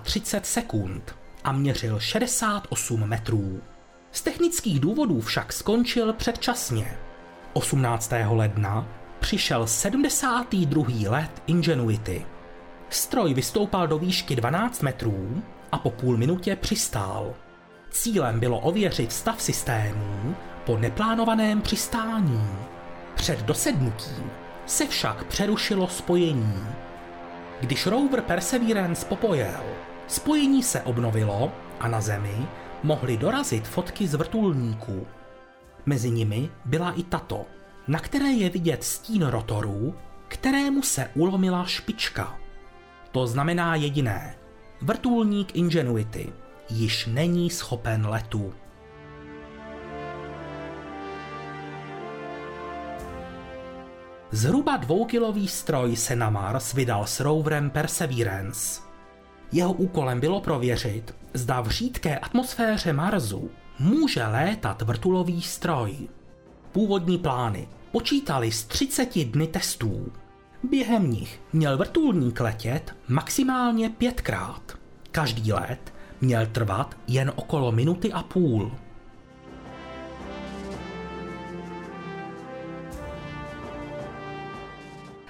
35 0.03 0.47
sekund 0.47 1.17
a 1.45 1.53
měřil 1.53 2.01
68 2.01 3.09
metrů. 3.09 3.63
Z 4.13 4.23
technických 4.23 4.81
důvodů 4.81 5.21
však 5.21 5.53
skončil 5.53 6.13
předčasně. 6.13 6.97
18. 7.53 8.13
ledna 8.29 8.89
přišel 9.21 9.67
72. 9.67 11.11
let 11.11 11.43
Ingenuity. 11.47 12.27
Stroj 12.91 13.35
vystoupal 13.35 13.87
do 13.87 13.99
výšky 13.99 14.37
12 14.37 14.83
metrů 14.83 15.43
a 15.73 15.79
po 15.79 15.91
půl 15.91 16.17
minutě 16.17 16.57
přistál. 16.57 17.35
Cílem 17.91 18.41
bylo 18.41 18.59
ověřit 18.59 19.13
stav 19.13 19.43
systémů 19.43 20.35
po 20.67 20.79
neplánovaném 20.79 21.61
přistání. 21.61 22.49
Před 23.15 23.43
dosednutím 23.43 24.31
se 24.67 24.87
však 24.87 25.25
přerušilo 25.25 25.89
spojení. 25.89 26.65
Když 27.61 27.87
rover 27.87 28.21
Perseverance 28.21 29.07
popojel, 29.07 29.63
spojení 30.07 30.63
se 30.63 30.83
obnovilo 30.83 31.53
a 31.81 31.89
na 31.89 32.01
Zemi 32.01 32.47
mohly 32.83 33.17
dorazit 33.17 33.69
fotky 33.69 34.07
z 34.07 34.15
vrtulníků. 34.15 35.07
Mezi 35.87 36.11
nimi 36.11 36.51
byla 36.65 36.93
i 36.93 37.03
tato, 37.03 37.47
na 37.89 37.99
které 37.99 38.29
je 38.29 38.51
vidět 38.51 38.85
stín 38.85 39.27
rotoru, 39.27 39.95
kterému 40.29 40.83
se 40.83 41.11
ulomila 41.15 41.65
špička. 41.65 42.44
To 43.15 43.27
znamená 43.27 43.75
jediné. 43.75 44.35
Vrtulník 44.83 45.57
Ingenuity 45.57 46.33
již 46.71 47.07
není 47.07 47.51
schopen 47.51 48.07
letu. 48.07 48.55
Zhruba 54.31 54.77
dvoukilový 54.77 55.49
stroj 55.49 55.97
se 55.97 56.17
na 56.17 56.31
Mars 56.31 56.73
vydal 56.73 57.07
s 57.07 57.21
roverem 57.21 57.71
Perseverance. 57.71 58.83
Jeho 59.53 59.73
úkolem 59.73 60.21
bylo 60.21 60.41
prověřit, 60.41 61.15
zda 61.35 61.61
v 61.61 61.69
řídké 61.69 62.19
atmosféře 62.19 62.93
Marsu 62.93 63.51
může 63.79 64.27
létat 64.27 64.83
vrtulový 64.83 65.43
stroj. 65.43 66.09
Původní 66.73 67.19
plány 67.19 67.69
počítali 67.93 68.53
z 68.53 68.65
30 68.65 69.25
dny 69.25 69.47
testů. 69.47 70.13
Během 70.71 71.11
nich 71.11 71.41
měl 71.53 71.77
vrtulník 71.79 72.41
letět 72.41 72.97
maximálně 73.09 73.91
pětkrát. 73.91 74.79
Každý 75.11 75.53
let 75.53 75.95
měl 76.21 76.47
trvat 76.47 76.97
jen 77.07 77.33
okolo 77.37 77.73
minuty 77.73 78.13
a 78.13 78.23
půl. 78.23 78.73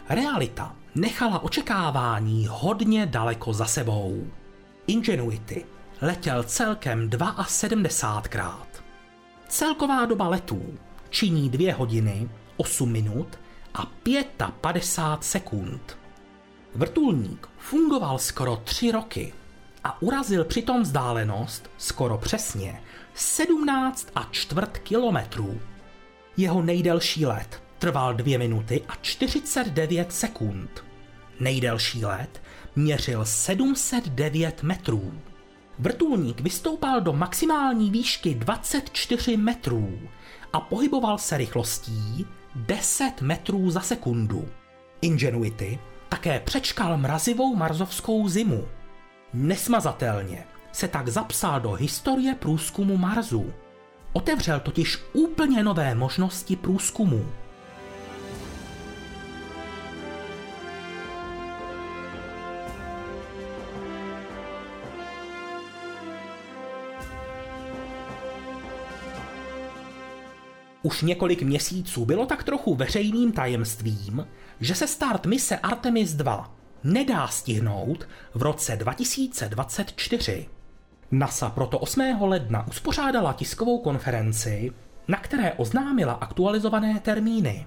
Realita 0.08 0.76
nechala 0.94 1.38
očekávání 1.42 2.46
hodně 2.50 3.06
daleko 3.06 3.52
za 3.52 3.64
sebou. 3.64 4.26
Ingenuity 4.86 5.64
letěl 6.00 6.42
celkem 6.42 7.10
72krát. 7.10 8.66
Celková 9.48 10.06
doba 10.06 10.28
letů 10.28 10.78
činí 11.10 11.50
2 11.50 11.74
hodiny, 11.74 12.28
8 12.56 12.92
minut 12.92 13.43
a 13.74 13.86
55 14.60 15.24
sekund. 15.24 15.98
Vrtulník 16.74 17.48
fungoval 17.58 18.18
skoro 18.18 18.56
3 18.56 18.92
roky 18.92 19.32
a 19.84 20.02
urazil 20.02 20.44
přitom 20.44 20.82
vzdálenost 20.82 21.70
skoro 21.78 22.18
přesně 22.18 22.82
17 23.14 24.08
a 24.14 24.28
čtvrt 24.30 24.78
kilometrů. 24.78 25.60
Jeho 26.36 26.62
nejdelší 26.62 27.26
let 27.26 27.62
trval 27.78 28.14
2 28.14 28.38
minuty 28.38 28.82
a 28.88 28.94
49 29.00 30.12
sekund. 30.12 30.84
Nejdelší 31.40 32.04
let 32.04 32.42
měřil 32.76 33.24
709 33.24 34.62
metrů. 34.62 35.12
Vrtulník 35.78 36.40
vystoupal 36.40 37.00
do 37.00 37.12
maximální 37.12 37.90
výšky 37.90 38.34
24 38.34 39.36
metrů 39.36 39.98
a 40.52 40.60
pohyboval 40.60 41.18
se 41.18 41.36
rychlostí 41.36 42.26
10 42.54 43.20
metrů 43.20 43.70
za 43.70 43.80
sekundu. 43.80 44.48
Ingenuity 45.00 45.78
také 46.08 46.40
přečkal 46.40 46.96
mrazivou 46.96 47.56
marzovskou 47.56 48.28
zimu. 48.28 48.64
Nesmazatelně 49.32 50.44
se 50.72 50.88
tak 50.88 51.08
zapsal 51.08 51.60
do 51.60 51.72
historie 51.72 52.34
průzkumu 52.34 52.96
Marsu. 52.96 53.52
Otevřel 54.12 54.60
totiž 54.60 54.98
úplně 55.12 55.62
nové 55.62 55.94
možnosti 55.94 56.56
průzkumu. 56.56 57.26
Už 70.84 71.02
několik 71.02 71.42
měsíců 71.42 72.04
bylo 72.04 72.26
tak 72.26 72.44
trochu 72.44 72.74
veřejným 72.74 73.32
tajemstvím, 73.32 74.26
že 74.60 74.74
se 74.74 74.86
start 74.86 75.26
mise 75.26 75.58
Artemis 75.58 76.12
2 76.12 76.54
nedá 76.84 77.28
stihnout 77.28 78.08
v 78.34 78.42
roce 78.42 78.76
2024. 78.76 80.48
NASA 81.10 81.50
proto 81.50 81.78
8. 81.78 82.16
ledna 82.20 82.66
uspořádala 82.68 83.32
tiskovou 83.32 83.78
konferenci, 83.78 84.72
na 85.08 85.18
které 85.18 85.52
oznámila 85.52 86.12
aktualizované 86.12 87.00
termíny. 87.00 87.66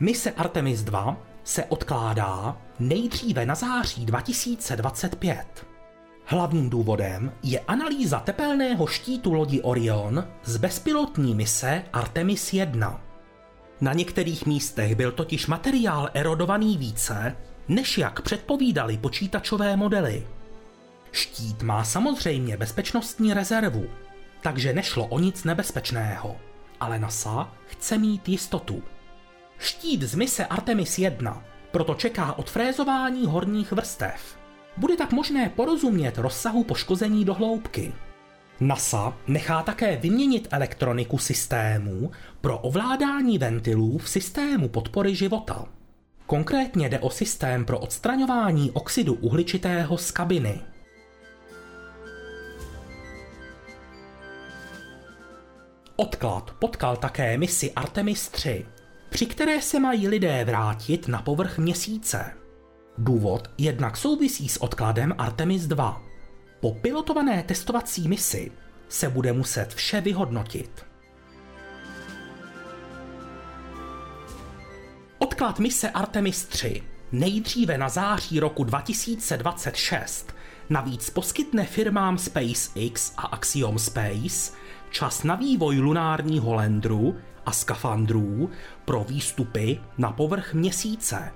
Mise 0.00 0.30
Artemis 0.30 0.82
2 0.82 1.31
se 1.44 1.64
odkládá 1.64 2.56
nejdříve 2.78 3.46
na 3.46 3.54
září 3.54 4.06
2025. 4.06 5.66
Hlavním 6.24 6.70
důvodem 6.70 7.32
je 7.42 7.60
analýza 7.60 8.20
tepelného 8.20 8.86
štítu 8.86 9.32
lodi 9.32 9.60
Orion 9.60 10.28
z 10.44 10.56
bezpilotní 10.56 11.34
mise 11.34 11.84
Artemis 11.92 12.52
1. 12.52 13.00
Na 13.80 13.92
některých 13.92 14.46
místech 14.46 14.94
byl 14.94 15.12
totiž 15.12 15.46
materiál 15.46 16.08
erodovaný 16.14 16.76
více, 16.78 17.36
než 17.68 17.98
jak 17.98 18.20
předpovídali 18.20 18.98
počítačové 18.98 19.76
modely. 19.76 20.26
Štít 21.12 21.62
má 21.62 21.84
samozřejmě 21.84 22.56
bezpečnostní 22.56 23.34
rezervu, 23.34 23.84
takže 24.42 24.72
nešlo 24.72 25.06
o 25.06 25.18
nic 25.18 25.44
nebezpečného, 25.44 26.36
ale 26.80 26.98
NASA 26.98 27.52
chce 27.66 27.98
mít 27.98 28.28
jistotu. 28.28 28.82
Štít 29.62 30.02
z 30.02 30.14
mise 30.14 30.46
Artemis 30.46 30.98
1 30.98 31.44
proto 31.70 31.94
čeká 31.94 32.32
odfrézování 32.32 33.26
horních 33.26 33.72
vrstev. 33.72 34.38
Bude 34.76 34.96
tak 34.96 35.12
možné 35.12 35.48
porozumět 35.48 36.18
rozsahu 36.18 36.64
poškození 36.64 37.24
do 37.24 37.34
hloubky. 37.34 37.92
NASA 38.60 39.18
nechá 39.26 39.62
také 39.62 39.96
vyměnit 39.96 40.48
elektroniku 40.50 41.18
systému 41.18 42.10
pro 42.40 42.58
ovládání 42.58 43.38
ventilů 43.38 43.98
v 43.98 44.08
systému 44.08 44.68
podpory 44.68 45.14
života. 45.14 45.64
Konkrétně 46.26 46.88
jde 46.88 46.98
o 46.98 47.10
systém 47.10 47.64
pro 47.64 47.78
odstraňování 47.78 48.70
oxidu 48.70 49.14
uhličitého 49.14 49.98
z 49.98 50.10
kabiny. 50.10 50.60
Odklad 55.96 56.50
potkal 56.58 56.96
také 56.96 57.38
misi 57.38 57.72
Artemis 57.72 58.28
3, 58.28 58.66
při 59.12 59.26
které 59.26 59.62
se 59.62 59.80
mají 59.80 60.08
lidé 60.08 60.44
vrátit 60.44 61.08
na 61.08 61.22
povrch 61.22 61.58
měsíce. 61.58 62.32
Důvod 62.98 63.50
jednak 63.58 63.96
souvisí 63.96 64.48
s 64.48 64.56
odkladem 64.56 65.14
Artemis 65.18 65.66
2. 65.66 66.02
Po 66.60 66.74
pilotované 66.74 67.42
testovací 67.42 68.08
misi 68.08 68.52
se 68.88 69.08
bude 69.08 69.32
muset 69.32 69.74
vše 69.74 70.00
vyhodnotit. 70.00 70.86
Odklad 75.18 75.58
mise 75.58 75.90
Artemis 75.90 76.44
3 76.44 76.82
nejdříve 77.12 77.78
na 77.78 77.88
září 77.88 78.40
roku 78.40 78.64
2026 78.64 80.34
navíc 80.70 81.10
poskytne 81.10 81.66
firmám 81.66 82.18
SpaceX 82.18 83.12
a 83.16 83.22
Axiom 83.22 83.78
Space 83.78 84.52
čas 84.90 85.22
na 85.22 85.34
vývoj 85.34 85.78
lunárního 85.78 86.54
landru 86.54 87.16
a 87.46 87.52
skafandrů 87.52 88.50
pro 88.84 89.04
výstupy 89.04 89.80
na 89.98 90.12
povrch 90.12 90.54
měsíce. 90.54 91.32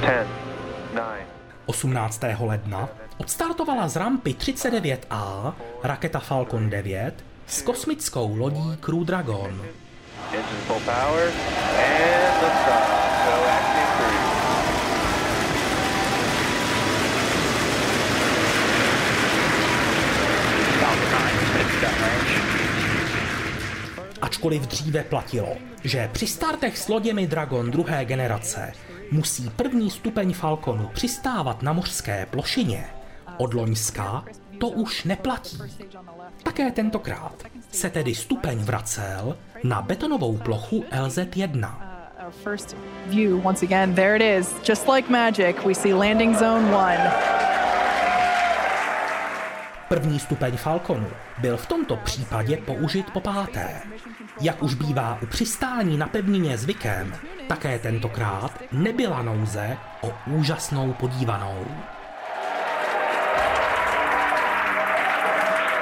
Ten, 0.00 0.26
nine, 0.90 1.26
18. 1.66 2.20
ledna 2.40 2.88
odstartovala 3.16 3.88
z 3.88 3.96
rampy 3.96 4.34
39A 4.34 5.54
raketa 5.82 6.18
Falcon 6.18 6.70
9 6.70 7.14
s 7.46 7.62
kosmickou 7.62 8.36
lodí 8.36 8.76
Crew 8.80 9.04
Dragon. 9.04 9.81
Engine 10.34 10.62
full 10.66 10.80
power, 10.80 11.24
and 11.78 12.42
liftoff. 12.42 13.02
9 20.82 21.60
is 21.60 21.80
downrange. 21.82 22.42
Ačkoliv 24.22 24.62
dříve 24.62 25.04
platilo, 25.04 25.48
že 25.84 26.10
při 26.12 26.26
startech 26.26 26.78
s 26.78 26.88
loděmi 26.88 27.26
Dragon 27.26 27.70
druhé 27.70 28.04
generace 28.04 28.72
musí 29.10 29.50
první 29.50 29.90
stupeň 29.90 30.32
Falconu 30.32 30.90
přistávat 30.94 31.62
na 31.62 31.72
mořské 31.72 32.26
plošině, 32.26 32.84
od 33.36 33.54
Loňska 33.54 34.24
to 34.58 34.68
už 34.68 35.04
neplatí. 35.04 35.58
Také 36.42 36.70
tentokrát 36.70 37.34
se 37.70 37.90
tedy 37.90 38.14
stupeň 38.14 38.58
vracel 38.58 39.36
na 39.64 39.82
betonovou 39.82 40.38
plochu 40.38 40.84
LZ-1. 40.90 41.92
Our 42.26 42.32
first 42.32 42.76
view, 43.06 43.46
once 43.46 43.66
again, 43.66 43.94
there 43.94 44.16
it 44.16 44.22
is. 44.22 44.54
Just 44.68 44.88
like 44.88 45.10
magic, 45.10 45.56
we 45.64 45.74
see 45.74 45.94
landing 45.94 46.38
zone 46.38 46.76
one. 46.76 47.12
První 49.88 50.18
stupeň 50.18 50.56
Falconu 50.56 51.06
byl 51.38 51.56
v 51.56 51.66
tomto 51.66 51.96
případě 51.96 52.56
použit 52.56 53.10
po 53.10 53.20
páté. 53.20 53.80
Jak 54.40 54.62
už 54.62 54.74
bývá 54.74 55.18
u 55.22 55.26
přistání 55.26 55.96
na 55.96 56.06
pevnině 56.06 56.58
zvykem, 56.58 57.14
také 57.48 57.78
tentokrát 57.78 58.62
nebyla 58.72 59.22
nouze 59.22 59.76
o 60.00 60.12
úžasnou 60.26 60.92
podívanou. 60.92 61.66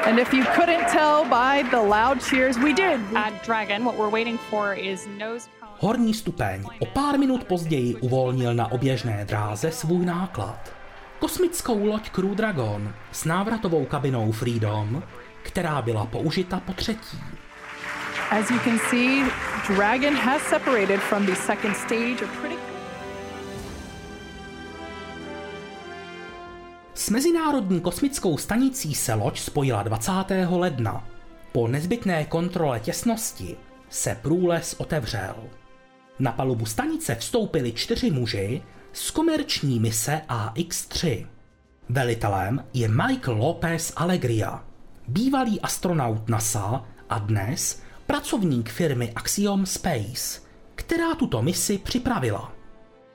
And 0.07 0.19
if 0.19 0.33
you 0.33 0.45
couldn't 0.57 0.89
tell 0.89 1.25
by 1.25 1.63
the 1.71 1.77
loud 1.77 2.21
cheers, 2.21 2.57
we 2.59 2.73
did. 2.73 3.01
At 3.15 3.45
Dragon, 3.45 3.85
what 3.85 3.97
we're 3.97 4.11
waiting 4.11 4.39
for 4.51 4.75
is 4.75 5.07
nose 5.19 5.49
cone. 5.61 5.71
Horní 5.79 6.15
stupeň 6.15 6.65
o 6.79 6.87
pár 6.87 7.19
minut 7.19 7.45
později 7.45 7.95
uvolnil 7.95 8.55
na 8.55 8.73
oběžné 8.73 9.25
dráze 9.25 9.73
svůj 9.73 10.07
náklad. 10.07 10.73
Kosmickou 11.19 11.87
loď 11.87 12.11
Crew 12.11 12.35
Dragon 12.35 12.95
s 13.13 13.25
návratovou 13.25 13.85
kabinou 13.85 14.33
Freedom, 14.33 15.03
která 15.43 15.83
byla 15.83 16.07
použita 16.07 16.61
po 16.61 16.73
třetí. 16.73 17.19
As 18.31 18.51
you 18.51 18.59
can 18.59 18.79
see, 18.79 19.25
Dragon 19.69 20.15
has 20.15 20.43
separated 20.43 21.01
from 21.01 21.27
the 21.27 21.35
second 21.35 21.77
stage 21.77 22.23
a 22.23 22.27
pretty 22.41 22.60
S 27.01 27.11
Mezinárodní 27.11 27.81
kosmickou 27.81 28.39
stanicí 28.39 28.95
se 28.95 29.15
loď 29.15 29.41
spojila 29.41 29.83
20. 29.83 30.13
ledna. 30.49 31.09
Po 31.53 31.69
nezbytné 31.69 32.25
kontrole 32.25 32.81
těsnosti 32.81 33.57
se 33.89 34.17
průles 34.23 34.75
otevřel. 34.79 35.35
Na 36.19 36.33
palubu 36.33 36.67
stanice 36.67 37.15
vstoupili 37.15 37.73
čtyři 37.73 38.11
muži 38.11 38.63
z 38.93 39.11
komerční 39.11 39.81
mise 39.81 40.21
AX-3. 40.29 41.27
Velitelem 41.89 42.65
je 42.75 42.89
Michael 42.89 43.37
Lopez 43.37 43.93
Alegria, 43.97 44.65
bývalý 45.09 45.61
astronaut 45.61 46.29
NASA 46.29 46.85
a 47.09 47.19
dnes 47.19 47.83
pracovník 48.07 48.71
firmy 48.71 49.13
Axiom 49.15 49.67
Space, 49.67 50.41
která 50.75 51.15
tuto 51.15 51.43
misi 51.43 51.79
připravila. 51.79 52.53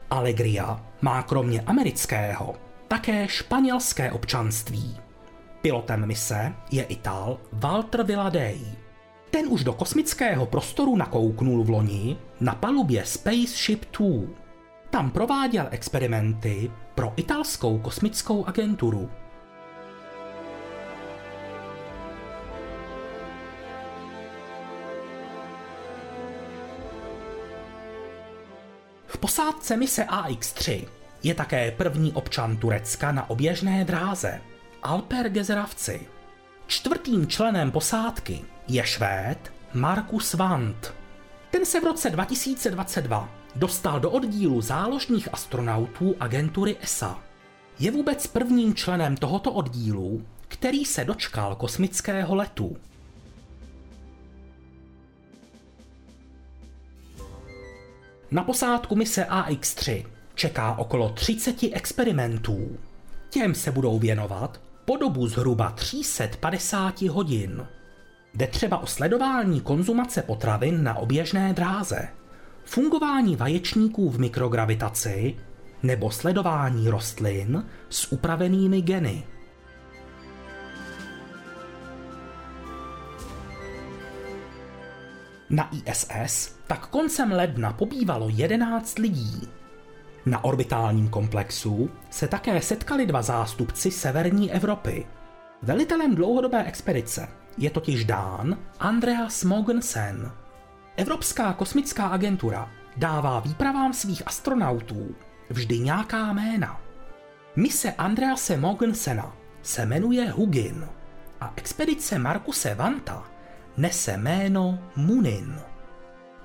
Alegria 0.09 0.85
má 1.01 1.23
kromě 1.23 1.61
amerického 1.61 2.64
také 2.87 3.27
španělské 3.27 4.11
občanství. 4.11 4.97
Pilotem 5.61 6.05
mise 6.05 6.53
je 6.71 6.83
Ital 6.83 7.37
Walter 7.53 8.03
Villadej. 8.03 8.61
Ten 9.31 9.45
už 9.49 9.63
do 9.63 9.73
kosmického 9.73 10.45
prostoru 10.45 10.95
nakouknul 10.95 11.63
v 11.63 11.69
loni 11.69 12.17
na 12.39 12.55
palubě 12.55 13.05
Spaceship 13.05 13.85
2. 13.99 14.07
Tam 14.89 15.11
prováděl 15.11 15.67
experimenty 15.71 16.71
pro 16.95 17.13
italskou 17.15 17.79
kosmickou 17.79 18.45
agenturu. 18.45 19.09
V 29.07 29.17
posádce 29.17 29.77
mise 29.77 30.03
AX-3 30.03 30.87
je 31.25 31.33
také 31.33 31.71
první 31.71 32.13
občan 32.13 32.57
Turecka 32.57 33.11
na 33.11 33.29
oběžné 33.29 33.85
dráze, 33.85 34.41
Alper 34.83 35.29
Gezeravci. 35.29 36.07
Čtvrtým 36.67 37.27
členem 37.27 37.71
posádky 37.71 38.41
je 38.67 38.83
Švéd 38.83 39.53
Markus 39.73 40.33
Wandt. 40.33 40.93
Ten 41.51 41.65
se 41.65 41.79
v 41.79 41.83
roce 41.83 42.09
2022 42.09 43.29
dostal 43.55 43.99
do 43.99 44.11
oddílu 44.11 44.61
záložních 44.61 45.33
astronautů 45.33 46.15
agentury 46.19 46.77
ESA. 46.81 47.19
Je 47.79 47.91
vůbec 47.91 48.27
prvním 48.27 48.75
členem 48.75 49.17
tohoto 49.17 49.51
oddílu, 49.51 50.25
který 50.47 50.85
se 50.85 51.05
dočkal 51.05 51.55
kosmického 51.55 52.35
letu. 52.35 52.77
Na 58.31 58.43
posádku 58.43 58.95
mise 58.95 59.25
AX-3 59.25 60.14
čeká 60.35 60.77
okolo 60.77 61.09
30 61.09 61.55
experimentů. 61.73 62.77
Těm 63.29 63.55
se 63.55 63.71
budou 63.71 63.99
věnovat 63.99 64.61
po 64.85 64.97
dobu 64.97 65.27
zhruba 65.27 65.71
350 65.71 67.01
hodin. 67.01 67.67
Jde 68.33 68.47
třeba 68.47 68.77
o 68.77 68.87
sledování 68.87 69.61
konzumace 69.61 70.21
potravin 70.21 70.83
na 70.83 70.95
oběžné 70.95 71.53
dráze, 71.53 72.07
fungování 72.65 73.35
vaječníků 73.35 74.09
v 74.09 74.19
mikrogravitaci 74.19 75.35
nebo 75.83 76.11
sledování 76.11 76.89
rostlin 76.89 77.65
s 77.89 78.11
upravenými 78.11 78.81
geny. 78.81 79.23
Na 85.49 85.69
ISS 85.71 86.55
tak 86.67 86.87
koncem 86.87 87.31
ledna 87.31 87.73
pobývalo 87.73 88.29
11 88.29 88.99
lidí, 88.99 89.41
na 90.25 90.43
orbitálním 90.43 91.07
komplexu 91.07 91.89
se 92.09 92.27
také 92.27 92.61
setkali 92.61 93.05
dva 93.05 93.21
zástupci 93.21 93.91
severní 93.91 94.51
Evropy. 94.51 95.07
Velitelem 95.61 96.15
dlouhodobé 96.15 96.63
expedice 96.63 97.27
je 97.57 97.69
totiž 97.69 98.05
Dán 98.05 98.57
Andreas 98.79 99.43
Mogensen. 99.43 100.31
Evropská 100.97 101.53
kosmická 101.53 102.07
agentura 102.07 102.71
dává 102.97 103.39
výpravám 103.39 103.93
svých 103.93 104.27
astronautů 104.27 105.15
vždy 105.49 105.79
nějaká 105.79 106.33
jména. 106.33 106.81
Mise 107.55 107.91
Andrease 107.91 108.57
Mogensena 108.57 109.35
se 109.61 109.85
jmenuje 109.85 110.29
Hugin 110.29 110.87
a 111.41 111.53
expedice 111.55 112.19
Markuse 112.19 112.75
Vanta 112.75 113.23
nese 113.77 114.17
jméno 114.17 114.79
Munin. 114.95 115.59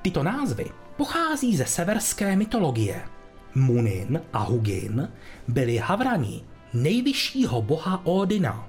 Tyto 0.02 0.22
názvy 0.22 0.70
pochází 0.96 1.56
ze 1.56 1.64
severské 1.64 2.36
mytologie– 2.36 3.02
Munin 3.54 4.20
a 4.32 4.38
Hugin 4.38 5.08
byli 5.48 5.76
havrani 5.76 6.44
nejvyššího 6.74 7.62
boha 7.62 8.06
Odina. 8.06 8.68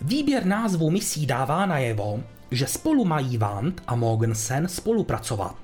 Výběr 0.00 0.46
názvu 0.46 0.90
misí 0.90 1.26
dává 1.26 1.66
najevo, 1.66 2.22
že 2.50 2.66
spolu 2.66 3.04
mají 3.04 3.38
Vant 3.38 3.82
a 3.86 3.94
Mogensen 3.94 4.68
spolupracovat. 4.68 5.56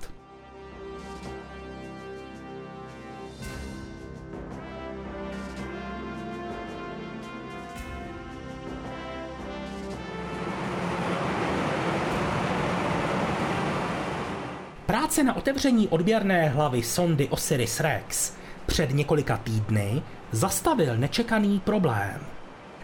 Práce 14.85 15.23
na 15.23 15.35
otevření 15.35 15.87
odběrné 15.87 16.49
hlavy 16.49 16.83
sondy 16.83 17.27
Osiris-Rex 17.27 18.31
před 18.67 18.93
několika 18.93 19.37
týdny 19.37 20.01
zastavil 20.31 20.97
nečekaný 20.97 21.59
problém. 21.59 22.19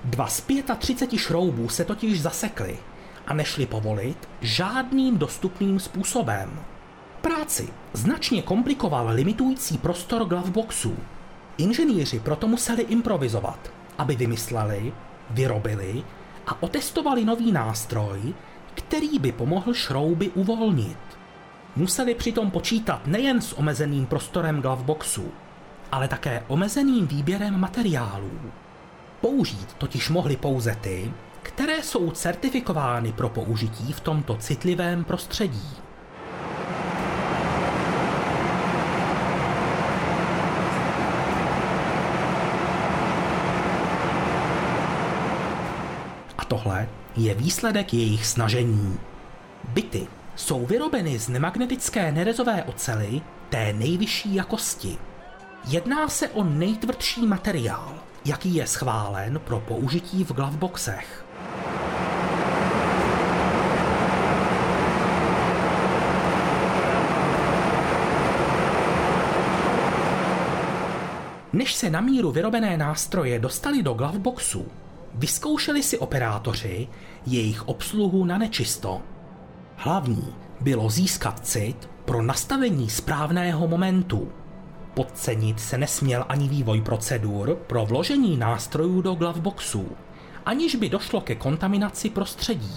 Dva 0.04 0.28
z 0.28 0.44
35 0.78 1.18
šroubů 1.18 1.70
se 1.70 1.86
totiž 1.86 2.22
zasekly 2.22 2.78
a 3.28 3.34
nešli 3.34 3.66
povolit 3.66 4.30
žádným 4.42 5.18
dostupným 5.18 5.80
způsobem. 5.80 6.60
Práci 7.22 7.70
značně 7.94 8.42
komplikoval 8.42 9.08
limitující 9.10 9.78
prostor 9.78 10.26
gloveboxů. 10.26 10.98
Inženýři 11.58 12.20
proto 12.20 12.48
museli 12.48 12.84
improvizovat, 12.84 13.72
aby 13.98 14.16
vymysleli, 14.16 14.94
vyrobili 15.30 16.04
a 16.48 16.64
otestovali 16.64 17.26
nový 17.26 17.52
nástroj, 17.52 18.34
který 18.74 19.20
by 19.20 19.32
pomohl 19.32 19.74
šrouby 19.74 20.30
uvolnit. 20.30 20.98
Museli 21.76 22.16
přitom 22.16 22.52
počítat 22.52 23.08
nejen 23.08 23.42
s 23.42 23.58
omezeným 23.58 24.06
prostorem 24.06 24.62
gloveboxu, 24.62 25.32
ale 25.94 26.08
také 26.08 26.44
omezeným 26.48 27.08
výběrem 27.08 27.60
materiálů. 27.60 28.32
Použít 29.22 29.74
totiž 29.78 30.10
mohli 30.10 30.36
pouze 30.38 30.78
ty, 30.82 31.14
které 31.44 31.84
jsou 31.84 32.12
certifikovány 32.12 33.12
pro 33.12 33.30
použití 33.30 33.94
v 33.94 34.00
tomto 34.00 34.36
citlivém 34.36 35.04
prostředí. 35.04 35.70
A 46.38 46.46
tohle 46.46 46.90
je 47.16 47.34
výsledek 47.34 47.94
jejich 47.94 48.26
snažení. 48.26 49.00
Byty 49.70 50.08
jsou 50.36 50.66
vyrobeny 50.66 51.20
z 51.20 51.30
nemagnetické 51.30 52.12
nerezové 52.12 52.64
ocely 52.64 53.22
té 53.50 53.74
nejvyšší 53.74 54.36
jakosti– 54.36 54.98
Jedná 55.68 56.08
se 56.08 56.30
o 56.30 56.44
nejtvrdší 56.44 57.28
materiál, 57.28 57.94
jaký 58.26 58.56
je 58.56 58.68
schválen 58.68 59.40
pro 59.40 59.60
použití 59.60 60.24
v 60.24 60.32
gloveboxech. 60.32 61.26
Než 71.54 71.74
se 71.74 71.90
na 71.90 72.02
míru 72.02 72.32
vyrobené 72.32 72.78
nástroje 72.78 73.40
dostali 73.40 73.84
do 73.84 73.94
gloveboxu, 73.94 74.68
vyzkoušeli 75.14 75.84
si 75.84 76.00
operátoři 76.00 76.88
jejich 77.26 77.68
obsluhu 77.68 78.26
na 78.26 78.38
nečisto. 78.38 79.02
Hlavní 79.76 80.36
bylo 80.62 80.90
získat 80.90 81.48
cit 81.48 81.90
pro 82.06 82.22
nastavení 82.22 82.90
správného 82.90 83.68
momentu– 83.68 84.32
Podcenit 84.94 85.60
se 85.60 85.78
nesměl 85.78 86.26
ani 86.30 86.50
vývoj 86.50 86.82
procedur 86.82 87.56
pro 87.68 87.86
vložení 87.86 88.38
nástrojů 88.38 89.02
do 89.02 89.14
gloveboxů 89.14 89.90
aniž 90.46 90.76
by 90.76 90.90
došlo 90.90 91.22
ke 91.22 91.36
kontaminaci 91.36 92.10
prostředí. 92.10 92.76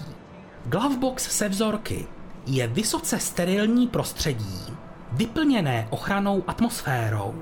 Glovebox 0.65 1.37
se 1.37 1.49
vzorky 1.49 2.07
je 2.47 2.67
vysoce 2.67 3.19
sterilní 3.19 3.89
prostředí, 3.89 4.77
vyplněné 5.13 5.87
ochranou 5.91 6.45
atmosférou. 6.47 7.35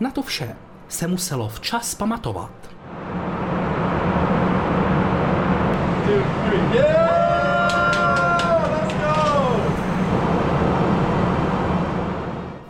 Na 0.00 0.10
to 0.10 0.22
vše 0.22 0.56
se 0.88 1.06
muselo 1.06 1.48
včas 1.48 1.94
pamatovat. 1.94 2.50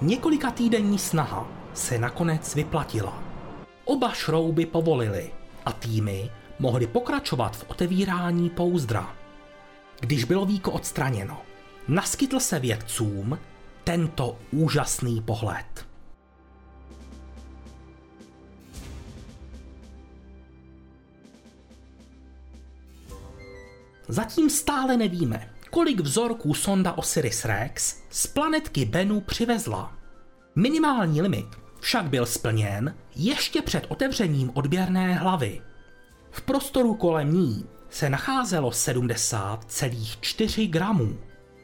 Několika 0.09 0.51
týdenní 0.51 0.99
snaha 0.99 1.49
se 1.75 1.99
nakonec 1.99 2.55
vyplatila. 2.55 3.23
Oba 3.85 4.13
šrouby 4.13 4.67
povolili 4.67 5.33
a 5.65 5.73
týmy 5.73 6.31
mohly 6.59 6.87
pokračovat 6.87 7.57
v 7.57 7.65
otevírání 7.71 8.51
pouzdra. 8.51 9.17
Když 10.01 10.25
bylo 10.25 10.47
víko 10.47 10.73
odstraněno, 10.73 11.43
naskytl 11.89 12.41
se 12.41 12.59
vědcům 12.59 13.39
tento 13.85 14.39
úžasný 14.51 15.21
pohled. 15.21 15.87
Zatím 24.09 24.51
stále 24.51 24.97
nevíme, 24.97 25.55
kolik 25.71 26.01
vzorků 26.01 26.55
sonda 26.55 26.93
Osiris-Rex 26.93 27.97
z 28.11 28.27
planetky 28.27 28.85
Bennu 28.85 29.21
přivezla. 29.21 29.98
Minimální 30.59 31.23
limit 31.23 31.47
však 31.81 32.09
byl 32.09 32.27
splněn 32.27 32.95
ještě 33.17 33.63
před 33.63 33.87
otevřením 33.89 34.51
odběrné 34.55 35.15
hlavy. 35.15 35.63
V 36.31 36.41
prostoru 36.41 36.95
kolem 36.95 37.35
ní 37.35 37.65
se 37.91 38.11
nacházelo 38.11 38.71
70,4 38.71 40.71
gramů. 40.71 41.19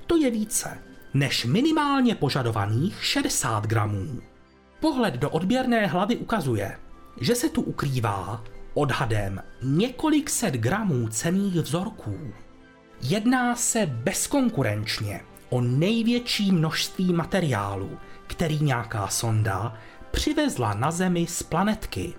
To 0.07 0.17
je 0.17 0.31
více 0.31 0.79
než 1.15 1.45
minimálně 1.45 2.15
požadovaných 2.15 3.05
60 3.05 3.67
gramů. 3.67 4.21
Pohled 4.81 5.15
do 5.15 5.31
odběrné 5.31 5.87
hlavy 5.87 6.17
ukazuje, 6.17 6.79
že 7.21 7.35
se 7.35 7.49
tu 7.49 7.63
ukrývá 7.63 8.45
odhadem 8.75 9.43
několik 9.63 10.31
set 10.31 10.55
gramů 10.55 11.09
cených 11.09 11.55
vzorků. 11.55 12.19
Jedná 13.03 13.57
se 13.57 13.87
bezkonkurenčně 13.87 15.21
o 15.51 15.61
největší 15.61 16.53
množství 16.53 17.13
materiálu, 17.13 17.99
který 18.27 18.61
nějaká 18.61 19.09
sonda 19.09 19.75
přivezla 20.11 20.75
na 20.75 20.91
Zemi 20.91 21.27
z 21.27 21.43
planetky. 21.43 22.15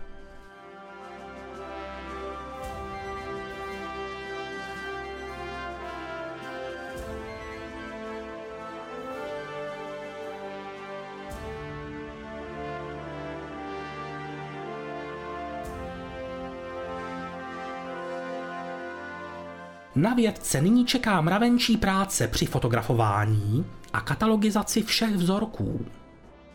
Na 19.95 20.13
vědce 20.13 20.61
nyní 20.61 20.85
čeká 20.85 21.21
mravenčí 21.21 21.77
práce 21.77 22.27
při 22.27 22.45
fotografování 22.45 23.65
a 23.95 24.01
katalogizaci 24.01 24.83
všech 24.83 25.15
vzorků. 25.15 25.85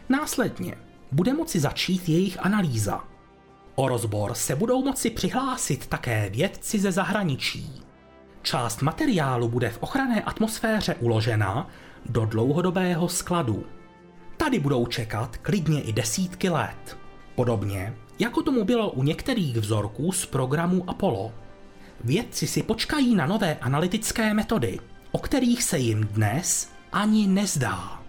Následně 0.09 0.74
bude 1.12 1.35
moci 1.35 1.61
začít 1.61 2.09
jejich 2.09 2.44
analýza. 2.44 3.05
O 3.74 3.88
rozbor 3.88 4.35
se 4.35 4.57
budou 4.57 4.85
moci 4.85 5.11
přihlásit 5.11 5.87
také 5.87 6.31
vědci 6.31 6.79
ze 6.79 6.92
zahraničí. 6.92 7.83
Část 8.42 8.83
materiálu 8.83 9.48
bude 9.48 9.70
v 9.70 9.79
ochranné 9.83 10.22
atmosféře 10.22 10.94
uložena 10.94 11.68
do 12.07 12.24
dlouhodobého 12.24 13.09
skladu. 13.09 13.64
Tady 14.37 14.59
budou 14.59 14.87
čekat 14.87 15.37
klidně 15.37 15.83
i 15.83 15.92
desítky 15.92 16.48
let. 16.48 16.98
Podobně 17.35 17.94
jako 18.18 18.42
tomu 18.42 18.64
bylo 18.64 18.90
u 18.90 19.03
některých 19.03 19.57
vzorků 19.57 20.12
z 20.12 20.26
programu 20.26 20.90
Apollo. 20.90 21.33
Vědci 22.05 22.46
si 22.46 22.62
počkají 22.62 23.14
na 23.14 23.26
nové 23.26 23.55
analytické 23.55 24.35
metody, 24.35 24.79
o 25.12 25.18
kterých 25.18 25.62
se 25.62 25.79
jim 25.79 26.05
dnes 26.05 26.69
ani 26.92 27.26
nezdá. 27.26 28.00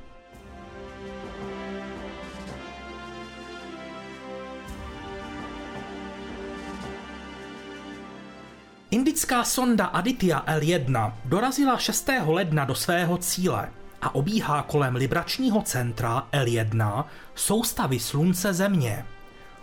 Indická 8.91 9.43
sonda 9.43 9.85
Aditya 9.85 10.43
L1 10.47 11.13
dorazila 11.25 11.77
6. 11.77 12.09
ledna 12.25 12.65
do 12.65 12.75
svého 12.75 13.17
cíle 13.17 13.71
a 14.01 14.15
obíhá 14.15 14.63
kolem 14.63 14.95
libračního 14.95 15.61
centra 15.61 16.27
L1 16.31 17.05
soustavy 17.35 17.99
Slunce 17.99 18.53
Země. 18.53 19.05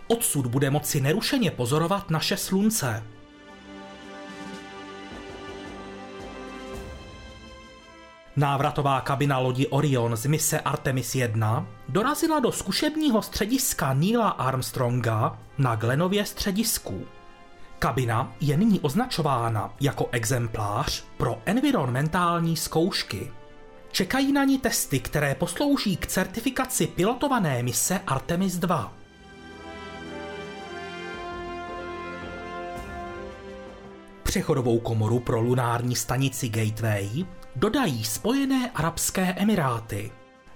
Odsud 0.07 0.47
bude 0.47 0.69
moci 0.69 1.01
nerušeně 1.01 1.51
pozorovat 1.51 2.09
naše 2.09 2.37
Slunce. 2.37 3.03
Návratová 8.39 9.01
kabina 9.01 9.39
lodi 9.39 9.67
Orion 9.67 10.15
z 10.15 10.25
mise 10.25 10.59
Artemis 10.59 11.15
1 11.15 11.67
dorazila 11.89 12.39
do 12.39 12.51
zkušebního 12.51 13.21
střediska 13.21 13.93
Neila 13.93 14.29
Armstronga 14.29 15.39
na 15.57 15.75
Glenově 15.75 16.25
středisku. 16.25 17.05
Kabina 17.79 18.33
je 18.41 18.57
nyní 18.57 18.79
označována 18.79 19.73
jako 19.81 20.09
exemplář 20.11 21.03
pro 21.17 21.41
environmentální 21.45 22.57
zkoušky. 22.57 23.31
Čekají 23.91 24.31
na 24.31 24.43
ní 24.43 24.59
testy, 24.59 24.99
které 24.99 25.35
poslouží 25.35 25.97
k 25.97 26.07
certifikaci 26.07 26.87
pilotované 26.87 27.63
mise 27.63 27.99
Artemis 28.07 28.55
2. 28.57 28.93
Přechodovou 34.23 34.79
komoru 34.79 35.19
pro 35.19 35.41
lunární 35.41 35.95
stanici 35.95 36.49
Gateway 36.49 37.25
dodají 37.55 38.03
Spojené 38.03 38.71
arabské 38.75 39.21
emiráty. 39.37 40.11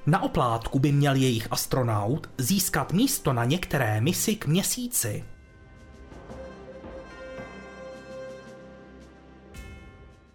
Na 0.05 0.23
oplátku 0.23 0.79
by 0.79 0.91
měl 0.91 1.15
jejich 1.15 1.47
astronaut 1.51 2.29
získat 2.37 2.93
místo 2.93 3.33
na 3.33 3.45
některé 3.45 4.01
misi 4.01 4.35
k 4.35 4.45
měsíci. 4.45 5.23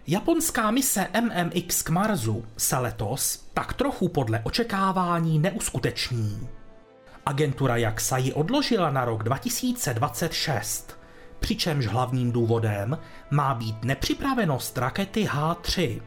Japonská 0.06 0.70
mise 0.70 1.08
MMX 1.20 1.82
k 1.82 1.90
Marsu 1.90 2.44
se 2.56 2.78
letos 2.78 3.48
tak 3.54 3.72
trochu 3.72 4.08
podle 4.08 4.40
očekávání 4.44 5.38
neuskuteční. 5.38 6.48
Agentura 7.26 7.76
JAXA 7.76 8.16
ji 8.16 8.32
odložila 8.32 8.90
na 8.90 9.04
rok 9.04 9.22
2026, 9.22 10.98
přičemž 11.40 11.86
hlavním 11.86 12.32
důvodem 12.32 12.98
má 13.30 13.54
být 13.54 13.84
nepřipravenost 13.84 14.78
rakety 14.78 15.24
H3. 15.24 16.00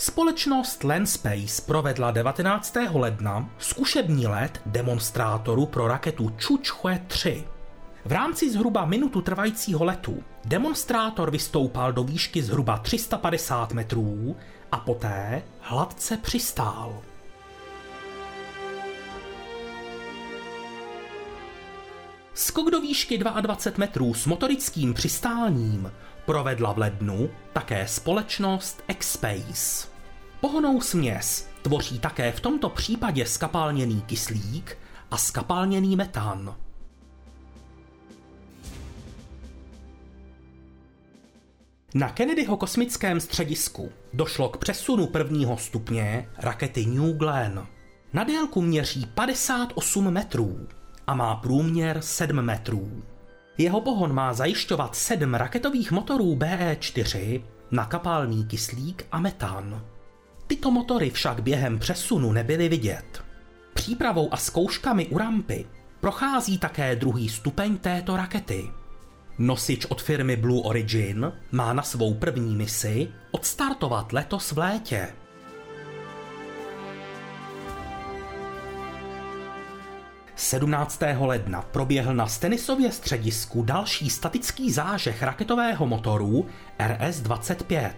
Společnost 0.00 0.84
Landspace 0.84 1.62
provedla 1.66 2.10
19. 2.10 2.76
ledna 2.92 3.50
zkušební 3.58 4.26
let 4.26 4.60
demonstrátoru 4.66 5.66
pro 5.66 5.88
raketu 5.88 6.32
Chuchue 6.42 7.04
3. 7.06 7.44
V 8.04 8.12
rámci 8.12 8.50
zhruba 8.50 8.84
minutu 8.84 9.20
trvajícího 9.20 9.84
letu 9.84 10.24
demonstrátor 10.44 11.30
vystoupal 11.30 11.92
do 11.92 12.04
výšky 12.04 12.42
zhruba 12.42 12.78
350 12.78 13.72
metrů 13.72 14.36
a 14.72 14.76
poté 14.76 15.42
hladce 15.60 16.16
přistál. 16.16 17.02
Skok 22.34 22.70
do 22.70 22.80
výšky 22.80 23.18
22 23.18 23.78
metrů 23.78 24.14
s 24.14 24.26
motorickým 24.26 24.94
přistáním 24.94 25.92
provedla 26.26 26.72
v 26.72 26.78
lednu 26.78 27.30
také 27.52 27.88
společnost 27.88 28.84
X-Space. 28.88 29.88
Pohonou 30.40 30.80
směs 30.80 31.48
tvoří 31.62 31.98
také 31.98 32.32
v 32.32 32.40
tomto 32.40 32.68
případě 32.68 33.26
skapalněný 33.26 34.02
kyslík 34.02 34.78
a 35.10 35.16
skapalněný 35.16 35.96
metan. 35.96 36.56
Na 41.94 42.08
Kennedyho 42.08 42.56
kosmickém 42.56 43.20
středisku 43.20 43.90
došlo 44.12 44.48
k 44.48 44.56
přesunu 44.56 45.06
prvního 45.06 45.56
stupně 45.56 46.28
rakety 46.38 46.86
New 46.86 47.16
Glenn. 47.16 47.66
Na 48.12 48.24
délku 48.24 48.62
měří 48.62 49.06
58 49.06 50.10
metrů 50.10 50.68
a 51.06 51.14
má 51.14 51.36
průměr 51.36 52.00
7 52.00 52.42
metrů. 52.42 53.02
Jeho 53.58 53.80
pohon 53.80 54.12
má 54.12 54.32
zajišťovat 54.32 54.96
7 54.96 55.34
raketových 55.34 55.92
motorů 55.92 56.36
BE-4 56.36 57.42
na 57.70 57.84
kapalný 57.84 58.44
kyslík 58.44 59.06
a 59.12 59.20
metán. 59.20 59.84
Tyto 60.46 60.70
motory 60.70 61.10
však 61.10 61.40
během 61.42 61.78
přesunu 61.78 62.32
nebyly 62.32 62.68
vidět. 62.68 63.24
Přípravou 63.74 64.34
a 64.34 64.36
zkouškami 64.36 65.06
u 65.06 65.18
rampy 65.18 65.66
prochází 66.00 66.58
také 66.58 66.96
druhý 66.96 67.28
stupeň 67.28 67.78
této 67.78 68.16
rakety. 68.16 68.70
Nosič 69.38 69.86
od 69.86 70.02
firmy 70.02 70.36
Blue 70.36 70.62
Origin 70.64 71.32
má 71.52 71.72
na 71.72 71.82
svou 71.82 72.14
první 72.14 72.56
misi 72.56 73.08
odstartovat 73.30 74.12
letos 74.12 74.52
v 74.52 74.58
létě. 74.58 75.08
17. 80.40 81.02
ledna 81.18 81.62
proběhl 81.62 82.14
na 82.14 82.26
Stenisově 82.26 82.92
středisku 82.92 83.62
další 83.62 84.10
statický 84.10 84.72
zážeh 84.72 85.22
raketového 85.22 85.86
motoru 85.86 86.46
RS-25. 86.78 87.90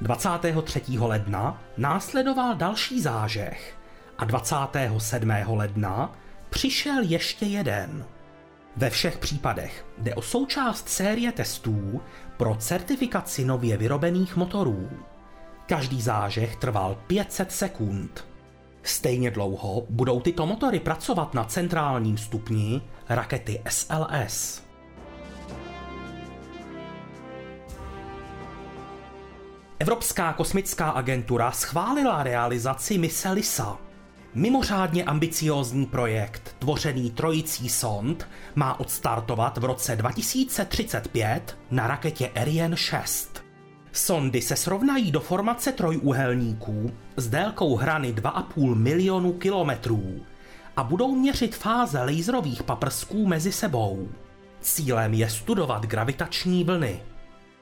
23. 0.00 0.82
ledna 0.98 1.62
následoval 1.76 2.54
další 2.54 3.00
zážeh 3.00 3.78
a 4.18 4.24
27. 4.24 5.30
ledna 5.46 6.16
přišel 6.50 7.02
ještě 7.02 7.46
jeden. 7.46 8.04
Ve 8.76 8.90
všech 8.90 9.18
případech 9.18 9.86
jde 9.98 10.14
o 10.14 10.22
součást 10.22 10.88
série 10.88 11.32
testů 11.32 12.00
pro 12.36 12.54
certifikaci 12.54 13.44
nově 13.44 13.76
vyrobených 13.76 14.36
motorů. 14.36 14.90
Každý 15.66 16.02
zážeh 16.02 16.56
trval 16.56 16.98
500 17.06 17.52
sekund. 17.52 18.35
Stejně 18.86 19.30
dlouho 19.30 19.86
budou 19.90 20.20
tyto 20.20 20.46
motory 20.46 20.80
pracovat 20.80 21.34
na 21.34 21.44
centrálním 21.44 22.18
stupni 22.18 22.82
rakety 23.08 23.62
SLS. 23.68 24.62
Evropská 29.78 30.32
kosmická 30.32 30.90
agentura 30.90 31.50
schválila 31.50 32.22
realizaci 32.22 32.98
mise 32.98 33.30
LISA. 33.30 33.78
Mimořádně 34.34 35.04
ambiciózní 35.04 35.86
projekt, 35.86 36.56
tvořený 36.58 37.10
trojicí 37.10 37.68
sond, 37.68 38.28
má 38.54 38.80
odstartovat 38.80 39.58
v 39.58 39.64
roce 39.64 39.96
2035 39.96 41.58
na 41.70 41.86
raketě 41.86 42.28
Ariane 42.28 42.76
6. 42.76 43.45
Sondy 43.96 44.42
se 44.42 44.56
srovnají 44.56 45.10
do 45.10 45.20
formace 45.20 45.72
trojúhelníků 45.72 46.92
s 47.16 47.28
délkou 47.28 47.76
hrany 47.76 48.12
2,5 48.12 48.74
milionu 48.74 49.32
kilometrů 49.32 50.26
a 50.76 50.84
budou 50.84 51.14
měřit 51.14 51.56
fáze 51.56 52.00
laserových 52.00 52.62
paprsků 52.62 53.26
mezi 53.26 53.52
sebou. 53.52 54.08
Cílem 54.60 55.14
je 55.14 55.30
studovat 55.30 55.86
gravitační 55.86 56.64
vlny. 56.64 57.02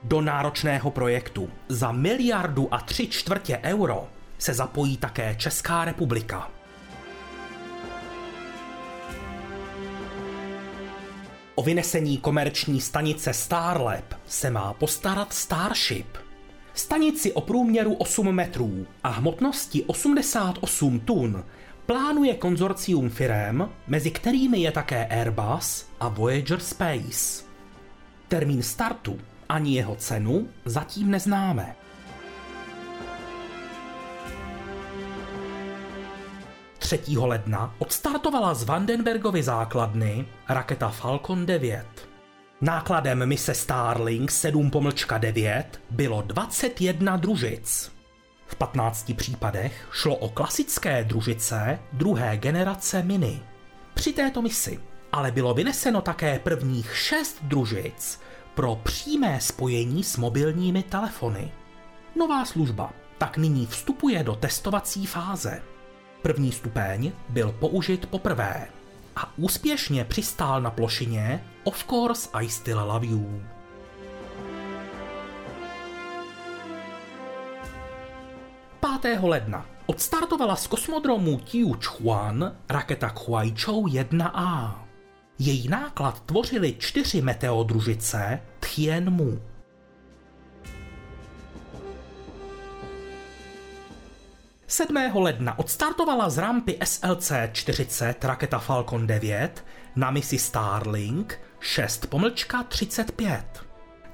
Do 0.03 0.21
náročného 0.21 0.91
projektu 0.91 1.51
za 1.69 1.93
miliardu 1.93 2.75
a 2.75 2.81
tři 2.81 3.07
čtvrtě 3.09 3.61
euro 3.63 4.09
se 4.39 4.55
zapojí 4.55 4.97
také 4.97 5.35
Česká 5.39 5.85
republika. 5.85 6.51
O 11.55 11.63
vynesení 11.63 12.19
komerční 12.19 12.81
stanice 12.81 13.33
Starlab 13.33 14.15
se 14.27 14.51
má 14.51 14.73
postarat 14.73 15.33
Starship. 15.33 16.24
Stanici 16.75 17.33
o 17.33 17.41
průměru 17.41 17.95
8 17.95 18.33
metrů 18.33 18.87
a 19.05 19.09
hmotnosti 19.09 19.85
88 19.85 21.01
tun 21.01 21.45
plánuje 21.87 22.35
konzorcium 22.35 23.11
firem, 23.11 23.71
mezi 23.87 24.11
kterými 24.11 24.59
je 24.59 24.73
také 24.73 25.07
Airbus 25.07 25.87
a 26.01 26.09
Voyager 26.09 26.61
Space. 26.61 27.45
Termín 28.29 28.63
startu 28.63 29.19
ani 29.49 29.77
jeho 29.77 29.97
cenu 29.97 30.49
zatím 30.65 31.11
neznáme. 31.11 31.77
3. 36.79 37.01
ledna 37.17 37.75
odstartovala 37.79 38.55
z 38.55 38.65
Vandenbergovy 38.65 39.43
základny 39.43 40.27
raketa 40.49 40.89
Falcon 40.89 41.47
9. 41.47 42.14
Nákladem 42.61 43.27
mise 43.27 43.55
Starlink 43.55 44.31
7-9 44.31 45.65
bylo 45.91 46.23
21 46.23 47.17
družic. 47.17 47.93
V 48.47 48.57
15 48.57 49.13
případech 49.17 49.89
šlo 49.93 50.17
o 50.17 50.29
klasické 50.29 51.05
družice 51.05 51.79
druhé 51.93 52.37
generace 52.37 53.03
Mini. 53.03 53.43
Při 53.95 54.13
této 54.13 54.43
misi 54.43 54.81
ale 55.15 55.31
bylo 55.31 55.55
vyneseno 55.55 56.01
také 56.01 56.39
prvních 56.39 56.97
6 56.97 57.39
družic 57.43 58.21
pro 58.55 58.77
přímé 58.77 59.41
spojení 59.41 60.05
s 60.05 60.17
mobilními 60.17 60.83
telefony. 60.83 61.53
Nová 62.17 62.45
služba 62.45 62.93
tak 63.19 63.37
nyní 63.37 63.67
vstupuje 63.67 64.25
do 64.25 64.35
testovací 64.35 65.07
fáze. 65.07 65.63
První 66.23 66.53
stupeň 66.53 67.13
byl 67.29 67.53
použit 67.53 68.07
poprvé 68.07 68.69
a 69.17 69.39
úspěšně 69.39 70.05
přistál 70.05 70.61
na 70.61 70.71
plošině 70.71 71.45
Of 71.65 71.85
course 71.89 72.29
I 72.33 72.49
still 72.49 72.79
love 72.79 73.07
you. 73.07 73.43
Ledna 79.23 79.67
odstartovala 79.87 80.57
z 80.57 80.67
kosmodromu 80.67 81.41
Tiuchuan 81.41 82.57
raketa 82.69 83.13
Huaichou 83.27 83.87
1A. 83.87 84.75
Její 85.39 85.69
náklad 85.69 86.21
tvořily 86.21 86.77
čtyři 86.79 87.23
meteodružice 87.23 88.41
Tianmu. 88.61 89.54
7. 94.75 94.97
ledna 95.15 95.59
odstartovala 95.59 96.31
z 96.31 96.39
rampy 96.39 96.79
SLC-40 96.81 98.15
raketa 98.23 98.59
Falcon 98.59 99.07
9 99.07 99.65
na 99.97 100.11
misi 100.11 100.39
Starlink 100.39 101.39
6 101.61 102.07
pomlčka 102.07 102.63
35. 102.63 103.65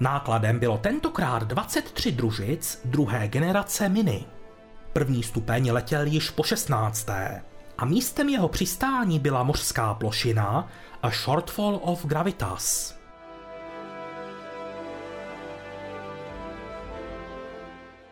Nákladem 0.00 0.58
bylo 0.58 0.78
tentokrát 0.78 1.42
23 1.42 2.12
družic 2.12 2.80
druhé 2.84 3.28
generace 3.28 3.88
Mini. 3.88 4.24
První 4.92 5.22
stupeň 5.22 5.70
letěl 5.70 6.06
již 6.06 6.30
po 6.30 6.42
16. 6.42 7.08
a 7.78 7.84
místem 7.84 8.28
jeho 8.28 8.48
přistání 8.48 9.18
byla 9.18 9.42
mořská 9.42 9.94
plošina 9.94 10.68
a 11.02 11.10
Shortfall 11.10 11.80
of 11.82 12.04
Gravitas. 12.04 12.99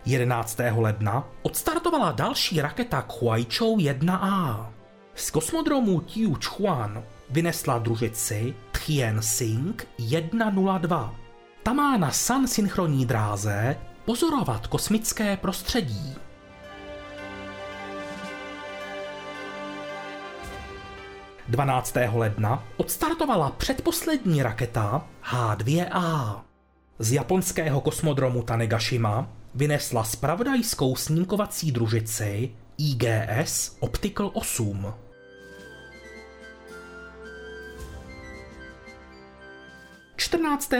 11. 0.04 0.58
ledna 0.76 1.28
odstartovala 1.42 2.12
další 2.12 2.60
raketa 2.60 3.06
Huaichou 3.20 3.76
1A. 3.76 4.66
Z 5.14 5.30
kosmodromu 5.30 6.00
Tiuchuan 6.00 7.02
vynesla 7.30 7.78
družici 7.78 8.54
Tianxing 8.86 9.88
102. 9.98 11.14
Ta 11.62 11.72
má 11.72 11.96
na 11.96 12.10
Sun 12.10 12.48
synchronní 12.48 13.06
dráze 13.06 13.76
pozorovat 14.04 14.66
kosmické 14.66 15.36
prostředí. 15.36 16.14
Dvanáctého 21.48 22.18
ledna 22.18 22.64
odstartovala 22.76 23.50
předposlední 23.50 24.42
raketa 24.42 25.06
H2A. 25.30 26.40
Z 26.98 27.12
japonského 27.12 27.80
kosmodromu 27.80 28.42
Tanegashima 28.42 29.28
vynesla 29.58 30.04
spravodajskou 30.04 30.96
snímkovací 30.96 31.72
družici 31.72 32.50
IGS 32.78 33.76
Optical 33.80 34.30
8. 34.34 34.94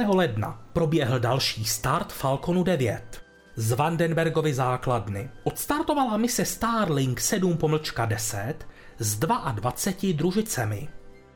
ledna 0.07 0.63
proběhl 0.73 1.21
další 1.21 1.65
start 1.65 2.13
Falconu 2.13 2.63
9. 2.63 3.23
Z 3.57 3.73
Vandenbergovy 3.73 4.55
základny 4.55 5.31
odstartovala 5.43 6.17
mise 6.17 6.45
Starlink 6.45 7.21
7-10 7.21 8.55
s 8.99 9.19
22 9.19 10.13
družicemi. 10.13 10.89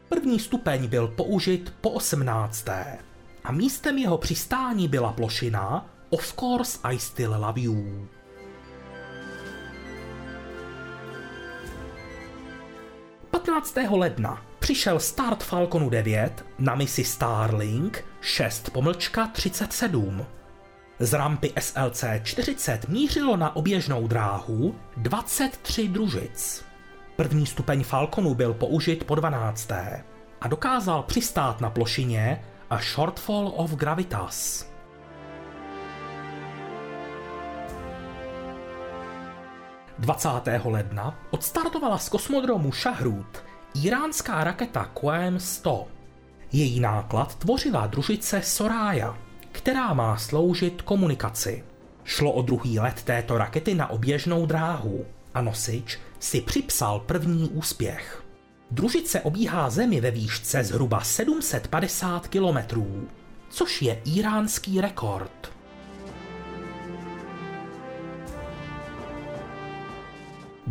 První 0.09 0.41
stupeň 0.41 0.89
byl 0.89 1.09
použit 1.09 1.75
po 1.81 1.91
18. 1.91 2.69
a 3.45 3.53
místem 3.53 3.99
jeho 3.99 4.19
přistání 4.19 4.89
byla 4.89 5.13
plošina 5.13 5.93
Of 6.13 6.37
course 6.37 6.79
I 6.85 6.99
still 6.99 7.31
love 7.31 7.61
you. 7.61 8.09
ledna 13.91 14.45
přišel 14.59 15.01
start 15.01 15.43
Falconu 15.43 15.91
9 15.91 16.45
na 16.59 16.75
misi 16.75 17.05
Starlink 17.05 18.05
6 18.21 18.71
pomlčka 18.71 19.27
37. 19.27 20.27
Z 20.99 21.13
rampy 21.13 21.53
SLC 21.61 22.05
40 22.23 22.89
mířilo 22.89 23.37
na 23.37 23.57
oběžnou 23.57 24.09
dráhu 24.09 24.75
23 24.97 25.89
družic. 25.89 26.65
První 27.17 27.47
stupeň 27.47 27.85
Falconu 27.85 28.35
byl 28.35 28.55
použit 28.55 29.05
po 29.05 29.15
12. 29.15 29.71
a 30.41 30.49
dokázal 30.49 31.03
přistát 31.03 31.61
na 31.61 31.71
plošině 31.71 32.45
a 32.71 32.79
Shortfall 32.79 33.53
of 33.57 33.71
Gravitas. 33.75 34.72
20. 39.99 40.29
ledna 40.65 41.19
odstartovala 41.31 41.99
z 41.99 42.09
kosmodromu 42.09 42.73
Shahrud 42.73 43.45
iránská 43.75 44.45
raketa 44.45 44.91
QM-100. 44.95 45.87
Její 46.53 46.81
náklad 46.81 47.35
tvořila 47.35 47.87
družice 47.87 48.43
Soraya, 48.43 49.19
která 49.53 49.95
má 49.95 50.17
sloužit 50.17 50.83
komunikaci. 50.83 51.65
Šlo 52.05 52.33
o 52.33 52.43
druhý 52.43 52.79
let 52.79 53.03
této 53.03 53.39
rakety 53.39 53.75
na 53.75 53.91
oběžnou 53.91 54.47
dráhu 54.47 55.05
a 55.35 55.43
nosič 55.43 55.99
si 56.19 56.41
připsal 56.41 57.01
první 57.01 57.49
úspěch. 57.49 58.25
Družice 58.71 59.21
obíhá 59.21 59.71
Zemi 59.71 60.01
ve 60.01 60.11
výšce 60.11 60.65
zhruba 60.65 61.01
750 61.01 62.29
kilometrů, 62.29 63.09
což 63.49 63.83
je 63.83 64.03
iránský 64.05 64.81
rekord. 64.81 65.52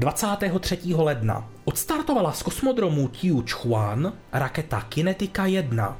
...23. 0.01 0.97
ledna 1.03 1.49
odstartovala 1.65 2.31
z 2.31 2.43
kosmodromu 2.43 3.07
Tiuchuan 3.07 4.13
raketa 4.33 4.81
Kinetika 4.81 5.45
1. 5.45 5.97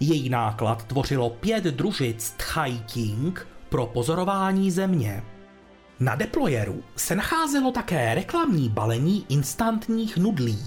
Její 0.00 0.28
náklad 0.28 0.84
tvořilo 0.84 1.30
pět 1.30 1.64
družic 1.64 2.34
Tchai 2.36 2.78
King 2.78 3.46
pro 3.68 3.86
pozorování 3.86 4.70
Země. 4.70 5.22
Na 6.00 6.14
deployeru 6.14 6.82
se 6.96 7.14
nacházelo 7.14 7.72
také 7.72 8.14
reklamní 8.14 8.68
balení 8.68 9.26
instantních 9.28 10.16
nudlí. 10.16 10.58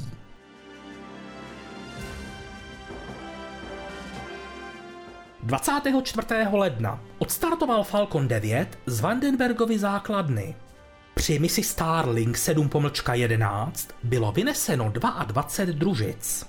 24. 5.44 6.28
ledna 6.52 7.00
odstartoval 7.18 7.84
Falcon 7.84 8.28
9 8.28 8.80
z 8.86 9.00
Vandenbergovy 9.00 9.80
základny. 9.80 10.56
Při 11.18 11.40
misi 11.40 11.64
Starlink 11.64 12.36
7-11 12.36 13.72
bylo 14.04 14.32
vyneseno 14.32 14.92
22 14.92 15.74
družic. 15.74 16.46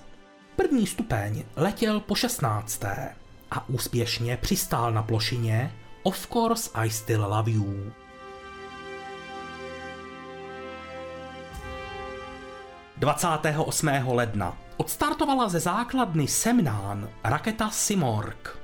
První 0.56 0.86
stupeň 0.86 1.44
letěl 1.56 2.00
po 2.00 2.14
16. 2.14 2.84
a 3.50 3.68
úspěšně 3.68 4.36
přistál 4.36 4.92
na 4.92 5.02
plošině 5.02 5.74
Of 6.02 6.28
course 6.32 6.70
I 6.74 6.90
still 6.90 7.20
love 7.20 7.50
you. 7.50 7.92
...28. 13.00 14.14
ledna 14.14 14.58
odstartovala 14.76 15.48
ze 15.48 15.60
základny 15.60 16.28
Semnán 16.28 17.08
raketa 17.24 17.70
Simorg. 17.70 18.58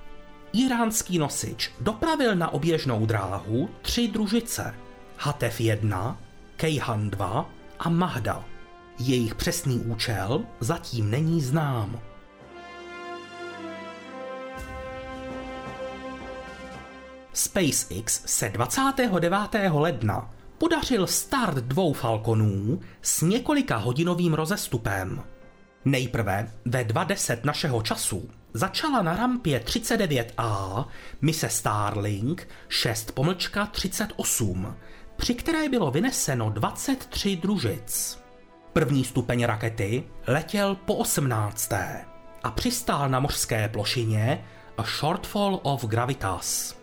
Iránský 0.52 1.18
nosič 1.18 1.70
dopravil 1.80 2.34
na 2.34 2.52
oběžnou 2.52 3.06
dráhu 3.06 3.68
tři 3.82 4.08
družice 4.08 4.83
Hatef 5.16 5.60
1, 5.60 6.18
Kejhan 6.56 7.10
2 7.10 7.50
a 7.78 7.88
Mahda. 7.88 8.44
Jejich 8.98 9.34
přesný 9.34 9.78
účel 9.78 10.44
zatím 10.60 11.10
není 11.10 11.40
znám. 11.40 12.00
SpaceX 17.32 18.22
se 18.26 18.48
29. 18.48 19.30
ledna 19.72 20.34
podařil 20.58 21.06
start 21.06 21.56
dvou 21.56 21.92
Falconů 21.92 22.80
s 23.02 23.22
několika 23.22 23.76
hodinovým 23.76 24.34
rozestupem. 24.34 25.22
Nejprve 25.84 26.52
ve 26.64 26.84
2.10 26.84 27.38
našeho 27.44 27.82
času 27.82 28.30
začala 28.54 29.02
na 29.02 29.16
rampě 29.16 29.58
39A 29.58 30.84
mise 31.22 31.48
Starlink 31.48 32.48
6 32.68 33.12
pomlčka 33.12 33.66
38, 33.66 34.76
při 35.16 35.34
které 35.34 35.68
bylo 35.68 35.90
vyneseno 35.90 36.50
23 36.50 37.36
družic. 37.36 38.18
První 38.72 39.04
stupeň 39.04 39.44
rakety 39.44 40.04
letěl 40.26 40.74
po 40.74 40.94
18. 40.94 41.72
a 42.42 42.50
přistál 42.50 43.08
na 43.08 43.20
mořské 43.20 43.68
plošině 43.68 44.44
a 44.78 44.82
Shortfall 44.82 45.60
of 45.62 45.84
Gravitas. 45.84 46.76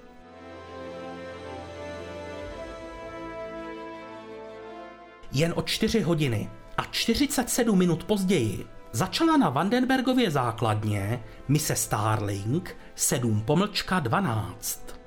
Jen 5.31 5.53
o 5.55 5.61
4 5.61 6.01
hodiny 6.01 6.49
a 6.77 6.83
47 6.83 7.77
minut 7.77 8.03
později 8.03 8.67
začala 8.91 9.37
na 9.37 9.49
Vandenbergově 9.49 10.31
základně 10.31 11.23
mise 11.47 11.75
Starlink 11.75 12.77
7 12.95 13.41
pomlčka 13.41 13.99
12. 13.99 15.00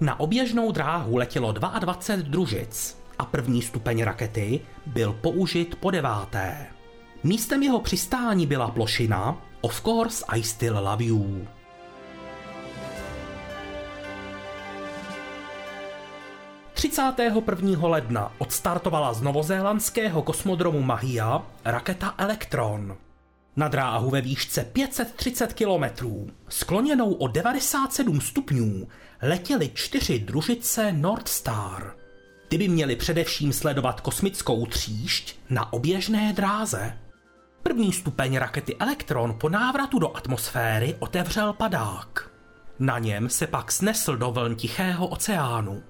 Na 0.00 0.20
oběžnou 0.20 0.72
dráhu 0.72 1.16
letělo 1.16 1.52
22 1.52 2.30
družic 2.30 2.98
a 3.18 3.24
první 3.24 3.62
stupeň 3.62 4.02
rakety 4.02 4.60
byl 4.86 5.12
použit 5.12 5.74
po 5.74 5.90
deváté. 5.90 6.66
Místem 7.24 7.62
jeho 7.62 7.80
přistání 7.80 8.46
byla 8.46 8.70
plošina 8.70 9.36
Of 9.60 9.82
course 9.82 10.24
I 10.28 10.42
still 10.42 10.78
love 10.78 11.04
you. 11.04 11.46
...31. 16.74 17.90
ledna 17.90 18.32
odstartovala 18.38 19.12
z 19.12 19.22
novozélandského 19.22 20.22
kosmodromu 20.22 20.82
Mahia 20.82 21.42
raketa 21.64 22.14
Electron. 22.18 22.96
Na 23.56 23.68
dráhu 23.68 24.10
ve 24.10 24.20
výšce 24.20 24.64
530 24.64 25.52
kilometrů, 25.52 26.30
skloněnou 26.48 27.12
o 27.12 27.28
97 27.28 28.20
stupňů, 28.20 28.88
letěly 29.22 29.70
čtyři 29.74 30.18
družice 30.18 30.92
Nordstar. 30.92 31.96
Ty 32.48 32.58
by 32.58 32.68
měly 32.68 32.96
především 32.96 33.52
sledovat 33.52 34.00
kosmickou 34.00 34.66
tříšť 34.66 35.36
na 35.50 35.72
oběžné 35.72 36.32
dráze. 36.32 36.98
První 37.62 37.92
stupeň 37.92 38.36
rakety 38.36 38.76
Elektron 38.76 39.36
po 39.40 39.48
návratu 39.48 39.98
do 39.98 40.16
atmosféry 40.16 40.96
otevřel 40.98 41.52
padák. 41.52 42.30
Na 42.78 42.98
něm 42.98 43.28
se 43.28 43.46
pak 43.46 43.72
snesl 43.72 44.16
do 44.16 44.30
vln 44.30 44.56
Tichého 44.56 45.06
oceánu. 45.06 45.82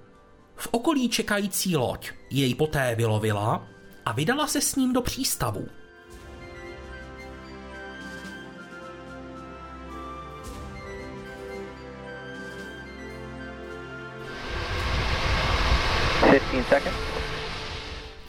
V 0.55 0.67
okolí 0.71 1.09
čekající 1.09 1.77
loď 1.77 2.11
jej 2.29 2.55
poté 2.55 2.95
vylovila 2.95 3.67
a 4.05 4.11
vydala 4.11 4.47
se 4.47 4.61
s 4.61 4.75
ním 4.75 4.93
do 4.93 5.01
přístavu. 5.01 5.67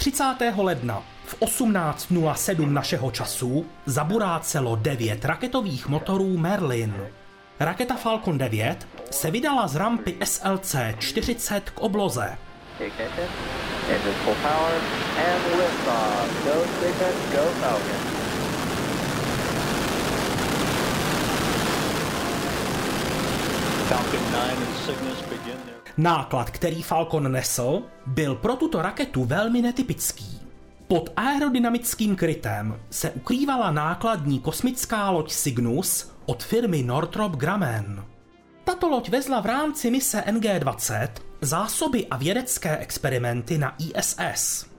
30. 0.03 0.35
ledna 0.57 1.03
v 1.27 1.41
18.07 1.41 2.73
našeho 2.73 3.11
času 3.11 3.67
zaburácelo 3.87 4.77
9 4.77 5.25
raketových 5.25 5.89
motorů 5.89 6.39
Merlin. 6.39 7.07
Raketa 7.61 7.95
Falcon 7.95 8.39
9 8.39 8.89
se 9.11 9.31
vydala 9.31 9.69
z 9.69 9.77
rampy 9.77 10.17
SLC-40 10.21 11.61
k 11.61 11.81
obloze. 11.81 12.39
Falcon 12.79 12.91
9 12.99 13.29
and 15.19 15.43
Cygnus 16.43 16.67
begin 16.81 17.15
their 17.31 18.22
Náklad, 25.97 26.51
který 26.51 26.83
Falcon 26.83 27.33
nesl, 27.33 27.83
byl 28.07 28.35
pro 28.35 28.57
tuto 28.57 28.83
raketu 28.83 29.25
velmi 29.25 29.63
netypický. 29.63 30.41
Pod 30.89 31.13
aerodynamickým 31.17 32.17
krytem 32.17 32.81
se 32.91 33.11
ukrývala 33.11 33.71
nákladní 33.71 34.41
kosmická 34.41 35.11
loď 35.11 35.33
Cygnus 35.33 36.13
od 36.27 36.43
firmy 36.43 36.83
Northrop 36.83 37.33
Grumman. 37.33 38.05
Tato 38.65 38.89
loď 38.89 39.09
vezla 39.09 39.41
v 39.41 39.47
rámci 39.47 39.91
mise 39.91 40.25
NG-20 40.27 41.09
zásoby 41.41 42.07
a 42.07 42.17
vědecké 42.17 42.77
experimenty 42.77 43.59
na 43.59 43.77
ISS. 43.79 44.72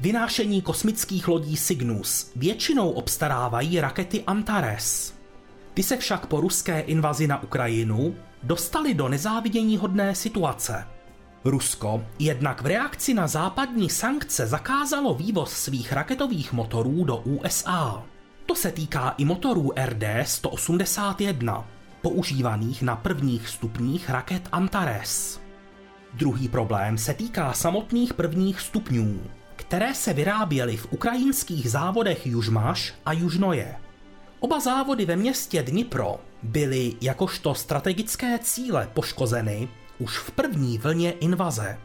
Vynášení 0.00 0.62
kosmických 0.62 1.28
lodí 1.28 1.56
Cygnus 1.56 2.32
většinou 2.36 2.90
obstarávají 2.90 3.80
rakety 3.80 4.24
Antares. 4.24 5.14
Ty 5.74 5.82
se 5.82 5.96
však 5.96 6.26
po 6.26 6.40
ruské 6.40 6.80
invazi 6.80 7.26
na 7.26 7.42
Ukrajinu 7.42 8.14
dostali 8.42 8.94
do 8.94 9.08
nezávidění 9.08 9.76
hodné 9.76 10.14
situace. 10.14 10.86
Rusko 11.44 12.04
jednak 12.18 12.62
v 12.62 12.66
reakci 12.66 13.14
na 13.14 13.26
západní 13.26 13.90
sankce 13.90 14.46
zakázalo 14.46 15.14
vývoz 15.14 15.52
svých 15.52 15.92
raketových 15.92 16.52
motorů 16.52 17.04
do 17.04 17.16
USA. 17.16 18.02
To 18.46 18.54
se 18.54 18.72
týká 18.72 19.14
i 19.18 19.24
motorů 19.24 19.68
RD-181, 19.68 21.64
používaných 22.02 22.82
na 22.82 22.96
prvních 22.96 23.48
stupních 23.48 24.10
raket 24.10 24.48
Antares. 24.52 25.40
Druhý 26.14 26.48
problém 26.48 26.98
se 26.98 27.14
týká 27.14 27.52
samotných 27.52 28.14
prvních 28.14 28.60
stupňů 28.60 29.20
které 29.70 29.94
se 29.94 30.12
vyráběly 30.12 30.76
v 30.76 30.92
ukrajinských 30.92 31.70
závodech 31.70 32.26
Južmaš 32.26 32.94
a 33.06 33.12
Južnoje. 33.12 33.76
Oba 34.40 34.60
závody 34.60 35.04
ve 35.04 35.16
městě 35.16 35.62
Dnipro 35.62 36.20
byly 36.42 36.94
jakožto 37.00 37.54
strategické 37.54 38.38
cíle 38.38 38.90
poškozeny 38.94 39.68
už 39.98 40.18
v 40.18 40.30
první 40.30 40.78
vlně 40.78 41.10
invaze. 41.10 41.78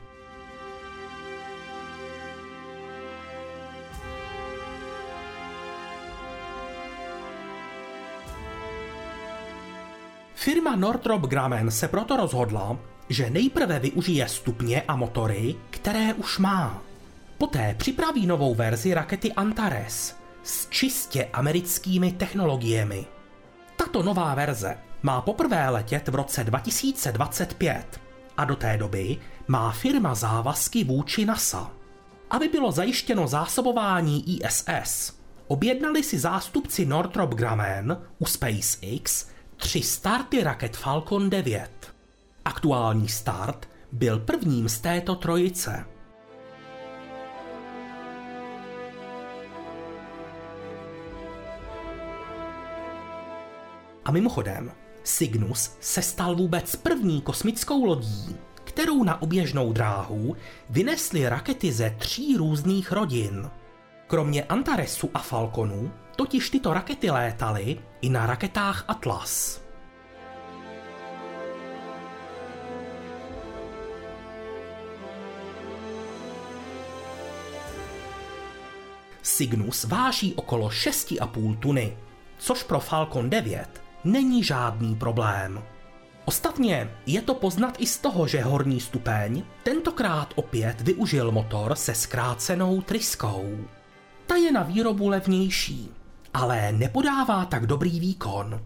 Firma 10.36 10.76
Northrop 10.76 11.22
Grumman 11.22 11.72
se 11.72 11.88
proto 11.88 12.18
rozhodla, 12.18 12.78
že 13.10 13.30
nejprve 13.30 13.80
využije 13.80 14.28
stupně 14.28 14.82
a 14.88 14.96
motory, 14.96 15.56
které 15.70 16.14
už 16.14 16.38
má. 16.38 16.82
Poté 17.38 17.76
připraví 17.78 18.26
novou 18.26 18.56
verzi 18.56 18.94
rakety 18.94 19.34
Antares 19.34 20.16
s 20.44 20.70
čistě 20.70 21.30
americkými 21.34 22.12
technologiemi. 22.12 23.06
Tato 23.76 24.04
nová 24.04 24.36
verze 24.36 24.78
má 25.04 25.22
poprvé 25.22 25.70
letět 25.70 26.08
v 26.08 26.16
roce 26.16 26.44
2025 26.44 28.02
a 28.38 28.46
do 28.46 28.56
té 28.56 28.78
doby 28.78 29.18
má 29.48 29.72
firma 29.72 30.16
závazky 30.16 30.84
vůči 30.84 31.26
NASA. 31.26 31.72
Aby 32.30 32.48
bylo 32.48 32.72
zajištěno 32.72 33.28
zásobování 33.28 34.40
ISS, 34.40 35.20
objednali 35.48 36.04
si 36.04 36.20
zástupci 36.20 36.86
Northrop 36.86 37.34
Grumman 37.34 38.02
u 38.20 38.26
SpaceX 38.26 39.28
tři 39.58 39.82
starty 39.82 40.44
raket 40.44 40.78
Falcon 40.78 41.30
9. 41.30 41.70
Aktuální 42.46 43.08
start 43.08 43.70
byl 43.92 44.20
prvním 44.20 44.70
z 44.70 44.80
této 44.80 45.16
trojice. 45.16 45.95
A 54.06 54.12
mimochodem, 54.12 54.72
Cygnus 55.04 55.78
se 55.80 56.02
stal 56.02 56.36
vůbec 56.36 56.76
první 56.76 57.22
kosmickou 57.22 57.86
lodí, 57.86 58.36
kterou 58.64 59.04
na 59.04 59.22
oběžnou 59.22 59.74
dráhu 59.74 60.36
vynesly 60.70 61.30
rakety 61.30 61.72
ze 61.72 61.96
tří 62.00 62.38
různých 62.38 62.92
rodin. 62.92 63.50
Kromě 64.08 64.44
Antaresu 64.44 65.10
a 65.14 65.20
Falconu 65.20 65.92
totiž 66.16 66.50
tyto 66.50 66.74
rakety 66.74 67.10
létaly 67.12 67.80
i 68.02 68.10
na 68.10 68.26
raketách 68.26 68.86
Atlas. 68.88 69.62
Cygnus 79.22 79.84
váží 79.84 80.34
okolo 80.34 80.68
6,5 80.68 81.60
tuny, 81.60 81.98
což 82.38 82.64
pro 82.64 82.80
Falcon 82.80 83.30
9 83.30 83.85
není 84.06 84.44
žádný 84.44 84.96
problém. 84.96 85.64
Ostatně 86.26 86.92
je 87.06 87.22
to 87.22 87.34
poznat 87.34 87.76
i 87.80 87.86
z 87.86 87.98
toho, 87.98 88.28
že 88.28 88.42
horní 88.42 88.80
stupeň 88.80 89.44
tentokrát 89.64 90.34
opět 90.36 90.82
využil 90.82 91.32
motor 91.32 91.76
se 91.76 91.96
zkrácenou 91.96 92.82
tryskou. 92.82 93.58
Ta 94.28 94.36
je 94.36 94.52
na 94.52 94.64
výrobu 94.64 95.08
levnější, 95.08 95.90
ale 96.34 96.72
nepodává 96.72 97.46
tak 97.46 97.68
dobrý 97.68 98.00
výkon. 98.00 98.62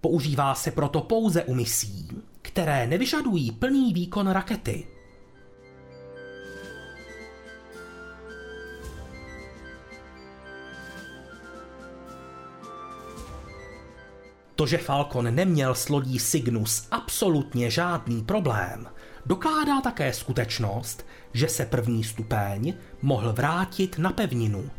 Používá 0.00 0.54
se 0.54 0.70
proto 0.70 1.00
pouze 1.00 1.44
u 1.44 1.54
misí, 1.54 2.08
které 2.42 2.86
nevyžadují 2.86 3.50
plný 3.50 3.92
výkon 3.92 4.28
rakety. 4.28 4.95
To, 14.56 14.66
že 14.66 14.78
Falcon 14.78 15.34
neměl 15.34 15.74
s 15.74 15.88
lodí 15.88 16.18
Cygnus 16.18 16.86
absolutně 16.90 17.70
žádný 17.70 18.22
problém, 18.22 18.86
dokládá 19.26 19.80
také 19.80 20.12
skutečnost, 20.12 21.06
že 21.32 21.48
se 21.48 21.66
první 21.66 22.04
stupeň 22.04 22.74
mohl 23.02 23.32
vrátit 23.32 23.98
na 23.98 24.10
pevninu. 24.12 24.70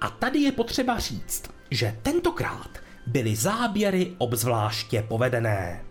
A 0.00 0.10
tady 0.10 0.38
je 0.38 0.52
potřeba 0.52 0.98
říct, 0.98 1.50
že 1.70 1.98
tentokrát 2.02 2.70
byly 3.06 3.36
záběry 3.36 4.14
obzvláště 4.18 5.04
povedené. 5.08 5.84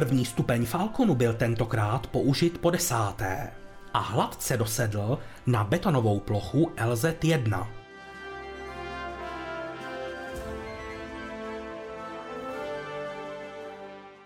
První 0.00 0.24
stupeň 0.24 0.66
Falconu 0.66 1.14
byl 1.14 1.34
tentokrát 1.34 2.06
použit 2.06 2.58
po 2.58 2.70
desáté 2.70 3.50
a 3.94 3.98
hladce 3.98 4.56
dosedl 4.56 5.18
na 5.46 5.64
betonovou 5.64 6.20
plochu 6.20 6.72
LZ-1. 6.76 7.66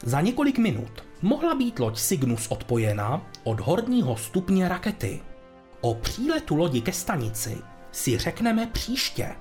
Za 0.02 0.20
několik 0.20 0.58
minut 0.58 1.04
mohla 1.22 1.54
být 1.54 1.78
loď 1.78 1.98
Cygnus 1.98 2.46
odpojena 2.48 3.22
od 3.44 3.60
horního 3.60 4.16
stupně 4.16 4.68
rakety. 4.68 5.20
O 5.80 5.94
příletu 5.94 6.56
lodi 6.56 6.80
ke 6.80 6.92
stanici 6.92 7.58
si 7.92 8.18
řekneme 8.18 8.66
příště. 8.66 9.34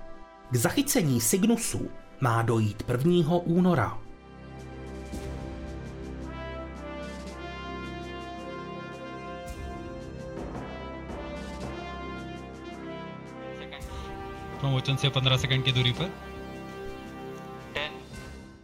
K 0.52 0.56
zachycení 0.56 1.22
Cygnusu 1.22 1.90
má 2.22 2.42
dojít 2.42 2.84
1. 2.88 3.36
února. 3.36 4.03
Promotion 14.63 14.97
से 14.97 15.09
15 15.09 15.37
सेकंड 15.37 15.65
की 15.65 15.73
दूरी 15.73 15.93
पर 15.93 16.11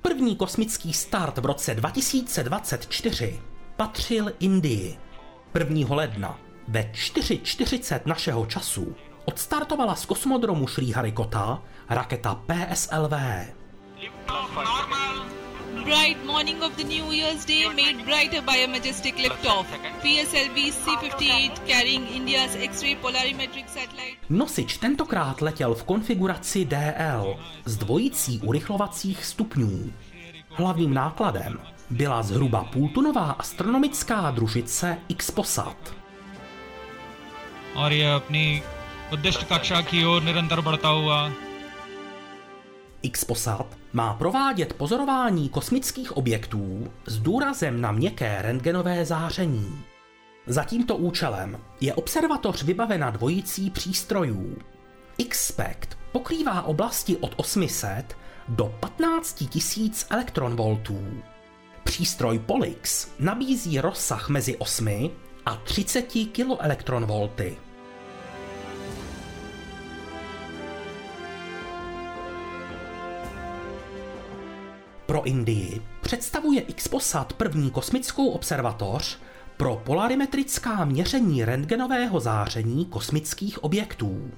První 0.02 0.36
kosmický 0.36 0.92
start 0.92 1.38
v 1.38 1.44
roce 1.44 1.74
2024 1.74 3.40
patřil 3.76 4.32
Indii. 4.40 4.98
1. 5.54 5.94
ledna 5.94 6.38
ve 6.68 6.90
4.40 6.92 8.00
našeho 8.06 8.46
času 8.46 8.94
odstartovala 9.24 9.94
z 9.94 10.06
kosmodromu 10.06 10.66
Sriharikota 10.66 11.62
raketa 11.88 12.34
PSLV. 12.34 13.14
Bright 15.84 16.24
morning 16.24 16.62
of 16.62 16.76
the 16.76 16.84
New 16.84 17.12
Year's 17.12 17.44
Day 17.44 17.68
made 17.68 18.04
brighter 18.04 18.42
by 18.42 18.56
a 18.56 18.68
majestic 18.68 19.16
liftoff. 19.16 19.66
PSLV 20.02 20.72
C-58 20.72 21.66
carrying 21.66 22.06
India's 22.06 22.56
X-ray 22.56 22.96
polarimetric 22.96 23.68
satellite. 23.68 24.16
Nosič 24.30 24.76
tentokrát 24.76 25.40
letěl 25.40 25.74
v 25.74 25.84
konfiguraci 25.84 26.64
DL 26.64 27.36
s 27.64 27.76
dvojicí 27.76 28.40
urychlovacích 28.40 29.24
stupňů. 29.24 29.92
Hlavním 30.50 30.94
nákladem 30.94 31.58
byla 31.90 32.22
zhruba 32.22 32.64
půltunová 32.64 33.30
astronomická 33.30 34.30
družice 34.30 34.98
Xposat. 35.16 35.94
और 37.74 37.92
ये 37.92 38.10
अपनी 38.14 38.62
उद्दिष्ट 39.12 39.44
कक्षा 39.44 39.80
की 39.80 40.04
ओर 40.04 40.22
निरंतर 40.22 40.60
बढ़ता 40.60 40.88
हुआ 40.88 41.32
Xposat 43.04 43.77
má 43.93 44.13
provádět 44.13 44.73
pozorování 44.73 45.49
kosmických 45.49 46.17
objektů 46.17 46.91
s 47.05 47.19
důrazem 47.19 47.81
na 47.81 47.91
měkké 47.91 48.41
rentgenové 48.41 49.05
záření. 49.05 49.83
Za 50.47 50.63
tímto 50.63 50.95
účelem 50.95 51.57
je 51.81 51.93
observatoř 51.93 52.63
vybavena 52.63 53.09
dvojicí 53.09 53.69
přístrojů. 53.69 54.57
Xpect 55.29 55.89
pokrývá 56.11 56.61
oblasti 56.61 57.17
od 57.17 57.33
800 57.37 58.17
do 58.47 58.75
15 58.79 59.43
000 59.77 59.91
elektronvoltů. 60.09 61.21
Přístroj 61.83 62.39
Polix 62.39 63.11
nabízí 63.19 63.81
rozsah 63.81 64.29
mezi 64.29 64.57
8 64.57 65.09
a 65.45 65.55
30 65.55 66.01
kV. 66.01 66.57
Pro 75.09 75.23
Indii 75.23 75.81
představuje 76.01 76.61
Xposat 76.61 77.33
první 77.33 77.71
kosmickou 77.71 78.29
observatoř 78.29 79.19
pro 79.57 79.81
polarimetrická 79.85 80.85
měření 80.85 81.45
rentgenového 81.45 82.19
záření 82.19 82.85
kosmických 82.85 83.63
objektů. 83.63 84.31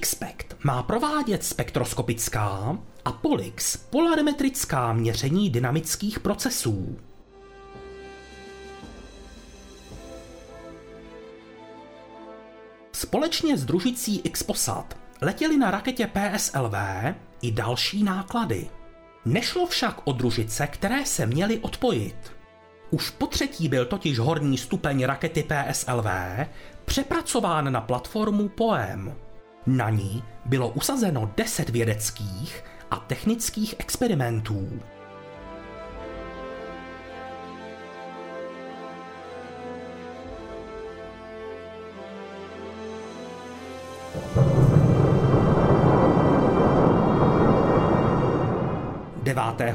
Xpect 0.00 0.64
má 0.64 0.82
provádět 0.82 1.44
spektroskopická 1.44 2.78
a 3.04 3.12
Polix 3.12 3.76
polarimetrická 3.76 4.92
měření 4.92 5.50
dynamických 5.50 6.20
procesů. 6.20 6.98
Společně 12.92 13.58
s 13.58 13.64
družicí 13.64 14.18
Xposat 14.18 14.96
letěli 15.22 15.56
na 15.56 15.70
raketě 15.70 16.10
PSLV 16.14 16.74
i 17.42 17.52
další 17.52 18.02
náklady. 18.02 18.77
Nešlo 19.28 19.66
však 19.66 20.00
o 20.04 20.12
družice, 20.12 20.66
které 20.66 21.06
se 21.06 21.26
měly 21.26 21.58
odpojit. 21.58 22.32
Už 22.90 23.10
po 23.10 23.26
třetí 23.26 23.68
byl 23.68 23.86
totiž 23.86 24.18
horní 24.18 24.58
stupeň 24.58 25.04
rakety 25.04 25.44
PSLV 25.48 26.06
přepracován 26.84 27.72
na 27.72 27.80
platformu 27.80 28.48
POEM. 28.48 29.14
Na 29.66 29.90
ní 29.90 30.22
bylo 30.44 30.68
usazeno 30.68 31.32
10 31.36 31.68
vědeckých 31.68 32.64
a 32.90 32.96
technických 32.96 33.74
experimentů. 33.78 34.80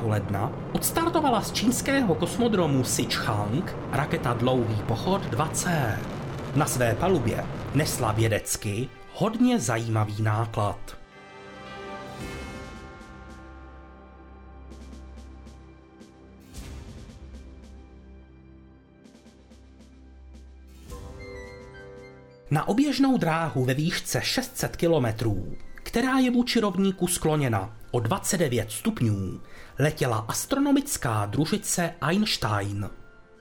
Ledna 0.03 0.51
odstartovala 0.73 1.41
z 1.41 1.51
čínského 1.51 2.15
kosmodromu 2.15 2.83
Sichang 2.83 3.75
raketa 3.91 4.33
Dlouhý 4.33 4.75
pochod 4.87 5.21
2C. 5.31 5.95
Na 6.55 6.65
své 6.65 6.95
palubě 6.95 7.45
nesla 7.75 8.11
vědecky 8.11 8.89
hodně 9.13 9.59
zajímavý 9.59 10.21
náklad. 10.21 10.97
Na 22.51 22.67
oběžnou 22.67 23.17
dráhu 23.17 23.65
ve 23.65 23.73
výšce 23.73 24.21
600 24.23 24.75
kilometrů, 24.75 25.55
která 25.75 26.17
je 26.17 26.31
vůči 26.31 26.59
rovníku 26.59 27.07
skloněna 27.07 27.82
o 27.93 27.99
29 27.99 28.71
stupňů, 28.71 29.41
letěla 29.79 30.17
astronomická 30.17 31.25
družice 31.25 31.93
Einstein. 32.01 32.89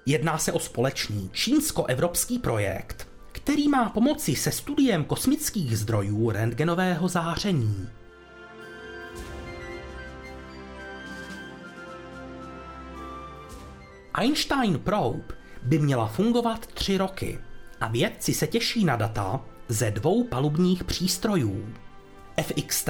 Jedná 0.06 0.38
se 0.38 0.52
o 0.52 0.58
společný 0.58 1.30
čínsko-evropský 1.32 2.38
projekt, 2.38 3.08
který 3.32 3.68
má 3.68 3.88
pomoci 3.88 4.36
se 4.36 4.52
studiem 4.52 5.04
kosmických 5.04 5.78
zdrojů 5.78 6.30
rentgenového 6.30 7.08
záření. 7.08 7.88
Einstein 14.14 14.78
Probe 14.78 15.22
by 15.62 15.78
měla 15.78 16.06
fungovat 16.06 16.66
tři 16.66 16.96
roky 16.96 17.38
a 17.80 17.88
vědci 17.88 18.34
se 18.34 18.46
těší 18.46 18.84
na 18.84 18.96
data 18.96 19.40
ze 19.68 19.90
dvou 19.90 20.24
palubních 20.24 20.84
přístrojů. 20.84 21.74
FXT 22.42 22.88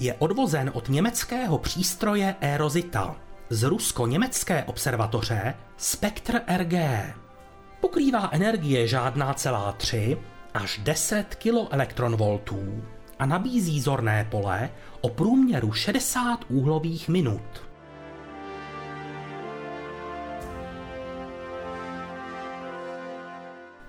je 0.00 0.14
odvozen 0.14 0.70
od 0.74 0.88
německého 0.88 1.58
přístroje 1.58 2.36
Erosita 2.40 3.16
z 3.50 3.62
rusko-německé 3.62 4.64
observatoře 4.64 5.54
Spektr 5.76 6.40
RG. 6.56 6.74
Pokrývá 7.80 8.28
energie 8.32 8.88
žádná 8.88 9.34
celá 9.34 9.72
3 9.72 10.18
až 10.54 10.80
10 10.82 11.34
kV 11.34 12.52
a 13.18 13.26
nabízí 13.26 13.80
zorné 13.80 14.26
pole 14.30 14.70
o 15.00 15.08
průměru 15.08 15.72
60 15.72 16.44
úhlových 16.48 17.08
minut. 17.08 17.66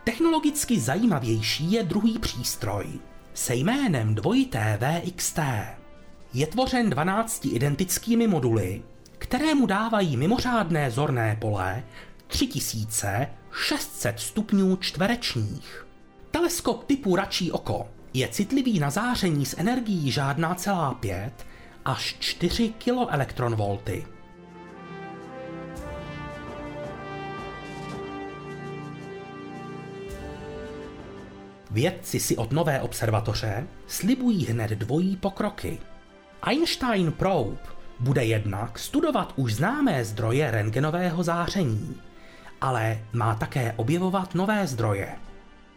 Technologicky 0.04 0.80
zajímavější 0.80 1.72
je 1.72 1.84
druhý 1.84 2.20
přístroj 2.20 2.88
se 3.38 3.56
jménem 3.56 4.16
dvojité 4.16 4.80
VXT. 4.82 5.40
Je 6.34 6.48
tvořen 6.48 6.90
12 6.90 7.46
identickými 7.46 8.28
moduly, 8.28 8.82
které 9.18 9.56
mu 9.56 9.66
dávají 9.66 10.18
mimořádné 10.18 10.92
zorné 10.92 11.38
pole 11.42 11.84
3600 12.28 14.20
stupňů 14.20 14.76
čtverečních. 14.76 15.88
Teleskop 16.32 16.84
typu 16.84 17.16
Račí 17.16 17.52
oko 17.52 17.88
je 18.14 18.28
citlivý 18.28 18.80
na 18.80 18.90
záření 18.90 19.46
s 19.46 19.60
energií 19.60 20.12
žádná 20.12 20.56
celá 20.56 20.94
5 20.94 21.46
až 21.86 22.16
4 22.20 22.74
kV. 22.78 23.28
Vědci 31.72 32.20
si 32.20 32.38
od 32.38 32.52
nové 32.52 32.82
observatoře 32.82 33.68
slibují 33.88 34.46
hned 34.46 34.72
dvojí 34.72 35.16
pokroky. 35.16 35.80
Einstein 36.42 37.12
Probe 37.12 37.58
bude 38.00 38.26
jednak 38.26 38.80
studovat 38.80 39.34
už 39.36 39.54
známé 39.54 40.06
zdroje 40.06 40.52
rentgenového 40.52 41.24
záření, 41.24 41.96
ale 42.62 43.00
má 43.14 43.36
také 43.36 43.74
objevovat 43.78 44.36
nové 44.36 44.68
zdroje. 44.68 45.16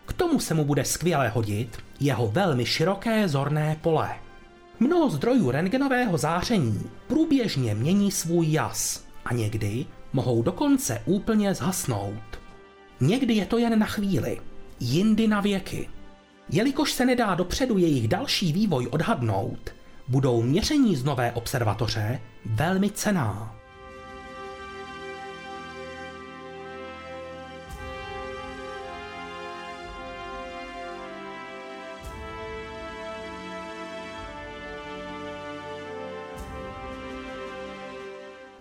K 0.06 0.12
tomu 0.12 0.40
se 0.40 0.54
mu 0.54 0.64
bude 0.64 0.84
skvěle 0.84 1.28
hodit 1.28 1.78
jeho 2.00 2.28
velmi 2.28 2.66
široké 2.66 3.28
zorné 3.28 3.76
pole. 3.80 4.10
Mnoho 4.80 5.10
zdrojů 5.10 5.50
rentgenového 5.50 6.18
záření 6.18 6.90
průběžně 7.06 7.74
mění 7.74 8.10
svůj 8.10 8.52
jas 8.52 9.04
a 9.24 9.34
někdy 9.34 9.86
mohou 10.12 10.42
dokonce 10.42 11.02
úplně 11.04 11.54
zhasnout. 11.54 12.40
Někdy 13.00 13.34
je 13.34 13.46
to 13.46 13.58
jen 13.58 13.78
na 13.78 13.86
chvíli, 13.86 14.40
jindy 14.80 15.28
na 15.28 15.40
věky. 15.40 15.88
Jelikož 16.48 16.92
se 16.92 17.06
nedá 17.06 17.34
dopředu 17.34 17.78
jejich 17.78 18.08
další 18.08 18.52
vývoj 18.52 18.88
odhadnout, 18.90 19.70
budou 20.10 20.42
měření 20.42 20.96
z 20.96 21.04
nové 21.04 21.32
observatoře 21.32 22.20
velmi 22.44 22.90
cená. 22.90 23.56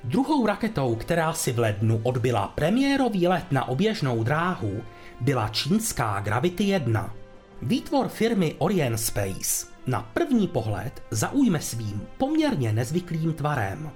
Druhou 0.04 0.46
raketou, 0.46 0.96
která 0.96 1.34
si 1.34 1.52
v 1.52 1.60
lednu 1.60 2.02
odbyla 2.04 2.48
premiérový 2.48 3.28
let 3.28 3.46
na 3.52 3.68
oběžnou 3.68 4.24
dráhu, 4.24 4.82
byla 5.22 5.50
čínská 5.50 6.20
Gravity 6.20 6.64
1. 6.64 7.14
Výtvor 7.62 8.08
firmy 8.08 8.56
Orient 8.58 8.98
Space 8.98 9.79
na 9.90 10.02
první 10.14 10.48
pohled 10.48 11.04
zaujme 11.12 11.60
svým 11.60 12.02
poměrně 12.18 12.74
nezvyklým 12.74 13.34
tvarem. 13.34 13.92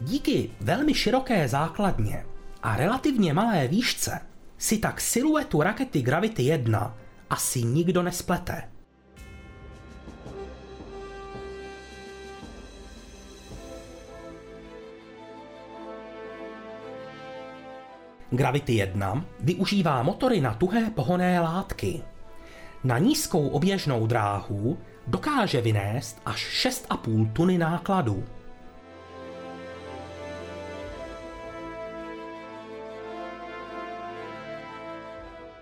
Díky 0.00 0.50
velmi 0.60 0.94
široké 0.94 1.48
základně 1.48 2.24
a 2.62 2.76
relativně 2.76 3.34
malé 3.34 3.68
výšce 3.68 4.20
si 4.58 4.78
tak 4.78 5.00
siluetu 5.00 5.62
rakety 5.62 6.02
Gravity 6.02 6.42
1 6.42 6.96
asi 7.30 7.62
nikdo 7.62 8.02
nesplete. 8.02 8.62
Gravity 18.30 18.72
1 18.72 19.24
využívá 19.40 20.02
motory 20.02 20.40
na 20.40 20.54
tuhé 20.54 20.90
pohonné 20.90 21.40
látky. 21.40 22.02
Na 22.84 22.98
nízkou 22.98 23.48
oběžnou 23.48 24.06
dráhu 24.06 24.78
dokáže 25.08 25.60
vynést 25.60 26.20
až 26.26 26.66
6,5 26.66 27.32
tuny 27.32 27.58
nákladu. 27.58 28.24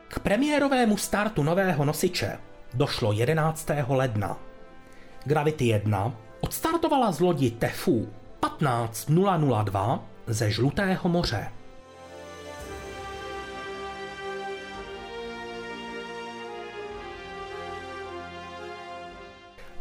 K 0.08 0.18
premiérovému 0.18 0.96
startu 0.96 1.42
nového 1.42 1.84
nosiče 1.84 2.38
došlo 2.74 3.12
11. 3.12 3.70
ledna. 3.88 4.38
Gravity 5.24 5.64
1 5.64 6.12
odstartovala 6.40 7.12
z 7.12 7.20
lodi 7.20 7.50
Tefu 7.50 8.08
15002 8.40 10.04
ze 10.26 10.50
Žlutého 10.50 11.08
moře. 11.08 11.52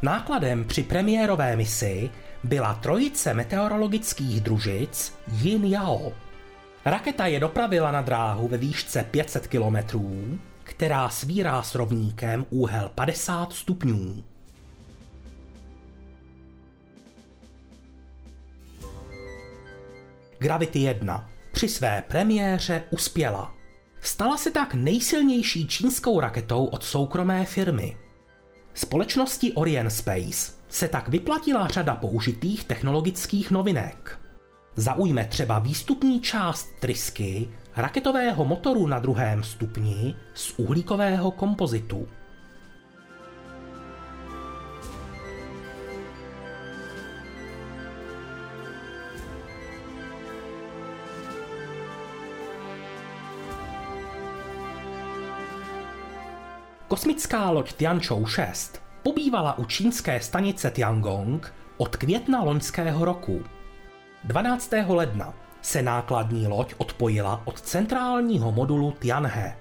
Nákladem 0.02 0.66
při 0.66 0.84
premiérové 0.84 1.56
misi 1.56 2.10
byla 2.44 2.74
trojice 2.74 3.34
meteorologických 3.34 4.42
družic 4.42 5.14
Yin 5.32 5.66
Yao. 5.66 6.14
Raketa 6.86 7.28
je 7.28 7.40
dopravila 7.40 7.92
na 7.92 8.02
dráhu 8.02 8.48
ve 8.48 8.58
výšce 8.58 9.04
500 9.12 9.48
km, 9.48 10.00
která 10.64 11.10
svírá 11.10 11.64
s 11.64 11.76
rovníkem 11.76 12.46
úhel 12.50 12.92
50 12.96 13.54
stupňů. 13.54 14.24
Gravity 20.40 20.80
1 20.80 21.30
při 21.52 21.70
své 21.70 22.04
premiéře 22.08 22.84
uspěla. 22.90 23.54
Stala 24.02 24.38
se 24.38 24.52
tak 24.52 24.74
nejsilnější 24.74 25.68
čínskou 25.68 26.20
raketou 26.20 26.66
od 26.66 26.84
soukromé 26.84 27.46
firmy– 27.46 27.98
Společnosti 28.78 29.54
Orient 29.54 29.92
Space 29.92 30.52
se 30.70 30.88
tak 30.88 31.10
vyplatila 31.10 31.68
řada 31.68 31.96
použitých 31.96 32.64
technologických 32.64 33.52
novinek. 33.52 34.20
zaujme 34.76 35.26
třeba 35.26 35.60
výstupní 35.60 36.22
část 36.22 36.70
trysky 36.80 37.50
raketového 37.76 38.46
motoru 38.46 38.88
na 38.88 39.00
druhém 39.00 39.44
stupni 39.44 40.16
z 40.34 40.54
uhlíkového 40.58 41.32
kompozitu. 41.32 42.08
Kosmická 56.96 57.52
loď 57.52 57.74
Tianzhou 57.74 58.26
6 58.26 58.82
pobývala 59.04 59.58
u 59.58 59.66
čínské 59.66 60.20
stanice 60.20 60.72
Tiangong 60.72 61.54
od 61.78 61.96
května 61.96 62.44
loňského 62.44 63.06
roku. 63.06 63.44
12. 64.24 64.72
ledna 64.88 65.34
se 65.62 65.82
nákladní 65.82 66.48
loď 66.48 66.74
odpojila 66.78 67.42
od 67.46 67.62
centrálního 67.62 68.52
modulu 68.52 68.92
Tianhe. 68.92 69.58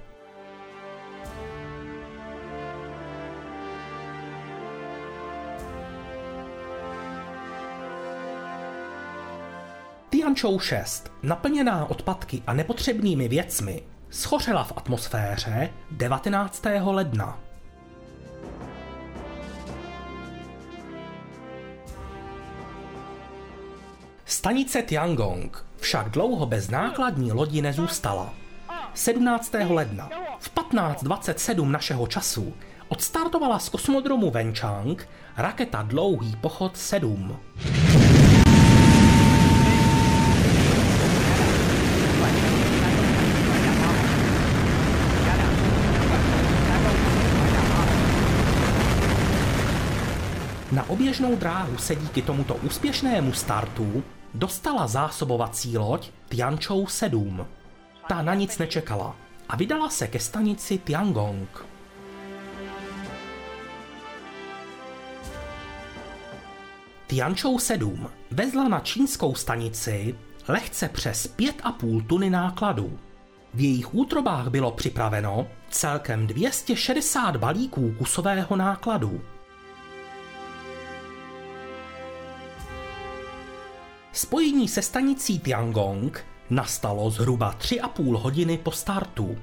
Tianzhou 10.10 10.58
6, 10.58 11.12
naplněná 11.22 11.90
odpadky 11.90 12.42
a 12.46 12.54
nepotřebnými 12.54 13.28
věcmi, 13.28 13.82
schořela 14.14 14.64
v 14.64 14.72
atmosféře 14.76 15.70
19. 15.90 16.62
ledna. 16.84 17.38
Stanice 24.24 24.82
Tiangong 24.82 25.64
však 25.76 26.10
dlouho 26.10 26.46
bez 26.46 26.70
nákladní 26.70 27.32
lodi 27.32 27.62
nezůstala. 27.62 28.34
17. 28.94 29.54
ledna 29.68 30.10
v 30.38 30.54
15.27 30.54 31.70
našeho 31.70 32.06
času 32.06 32.54
odstartovala 32.88 33.58
z 33.58 33.68
kosmodromu 33.68 34.30
Wenchang 34.30 35.08
raketa 35.36 35.82
Dlouhý 35.82 36.36
pochod 36.36 36.76
7. 36.76 37.36
Na 51.04 51.10
oběžnou 51.10 51.36
dráhu 51.36 51.78
se 51.78 51.94
díky 51.94 52.22
tomuto 52.22 52.54
úspěšnému 52.54 53.32
startu 53.32 54.04
dostala 54.34 54.86
zásobovací 54.86 55.78
loď 55.78 56.10
Tianzhou 56.28 56.86
7. 56.86 57.46
Ta 58.08 58.22
na 58.22 58.34
nic 58.34 58.58
nečekala 58.58 59.16
a 59.48 59.56
vydala 59.56 59.90
se 59.90 60.06
ke 60.06 60.20
stanici 60.20 60.78
Tiangong. 60.78 61.66
Tianzhou 67.06 67.58
7 67.58 68.10
vezla 68.30 68.68
na 68.68 68.80
čínskou 68.80 69.34
stanici 69.34 70.14
lehce 70.48 70.88
přes 70.88 71.36
5,5 71.36 72.06
tuny 72.06 72.30
nákladu. 72.30 72.98
V 73.54 73.60
jejich 73.60 73.94
útrobách 73.94 74.48
bylo 74.48 74.70
připraveno 74.70 75.46
celkem 75.70 76.26
260 76.26 77.36
balíků 77.36 77.94
kusového 77.98 78.56
nákladu. 78.56 79.20
Spojení 84.14 84.68
se 84.68 84.82
stanicí 84.82 85.38
Tiangong 85.38 86.26
nastalo 86.50 87.10
zhruba 87.10 87.54
3,5 87.58 88.16
hodiny 88.16 88.58
po 88.58 88.70
startu. 88.70 89.38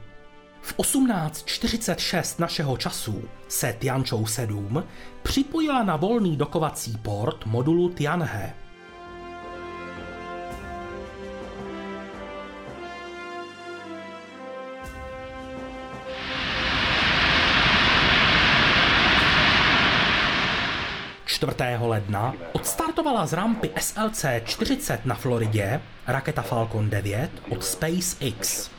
V 0.61 0.77
18.46 0.77 2.39
našeho 2.39 2.77
času 2.77 3.23
se 3.47 3.75
Tianzhou 3.79 4.25
7 4.25 4.83
připojila 5.23 5.83
na 5.83 5.95
volný 5.95 6.37
dokovací 6.37 6.97
port 6.97 7.45
modulu 7.45 7.89
Tianhe. 7.89 8.55
Ledna 21.81 22.33
odstartovala 22.53 23.25
z 23.25 23.33
rampy 23.33 23.67
SLC-40 23.75 24.97
na 25.05 25.15
Floridě 25.15 25.81
raketa 26.07 26.41
Falcon 26.41 26.89
9 26.89 27.31
od 27.49 27.63
SpaceX. 27.63 28.69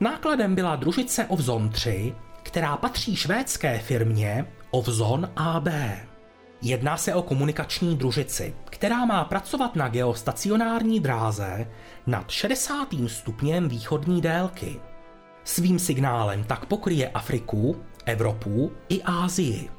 Nákladem 0.00 0.54
byla 0.54 0.76
družice 0.76 1.24
Ovzon 1.24 1.68
3, 1.70 2.14
která 2.42 2.76
patří 2.76 3.16
švédské 3.16 3.78
firmě 3.78 4.46
Ovzon 4.70 5.30
AB. 5.36 5.68
Jedná 6.62 6.96
se 6.96 7.14
o 7.14 7.22
komunikační 7.22 7.96
družici, 7.96 8.54
která 8.64 9.04
má 9.04 9.24
pracovat 9.24 9.76
na 9.76 9.88
geostacionární 9.88 11.00
dráze 11.00 11.66
nad 12.06 12.30
60. 12.30 12.88
stupněm 13.06 13.68
východní 13.68 14.20
délky. 14.20 14.80
Svým 15.44 15.78
signálem 15.78 16.44
tak 16.44 16.66
pokryje 16.66 17.08
Afriku, 17.08 17.76
Evropu 18.04 18.72
i 18.88 19.02
Ázii. 19.02 19.70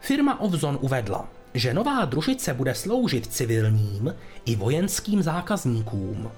Firma 0.00 0.40
Ovzon 0.40 0.78
uvedla, 0.80 1.28
že 1.54 1.74
nová 1.74 2.04
družice 2.04 2.54
bude 2.54 2.74
sloužit 2.74 3.26
civilním 3.26 4.14
i 4.44 4.56
vojenským 4.56 5.22
zákazníkům. 5.22 6.30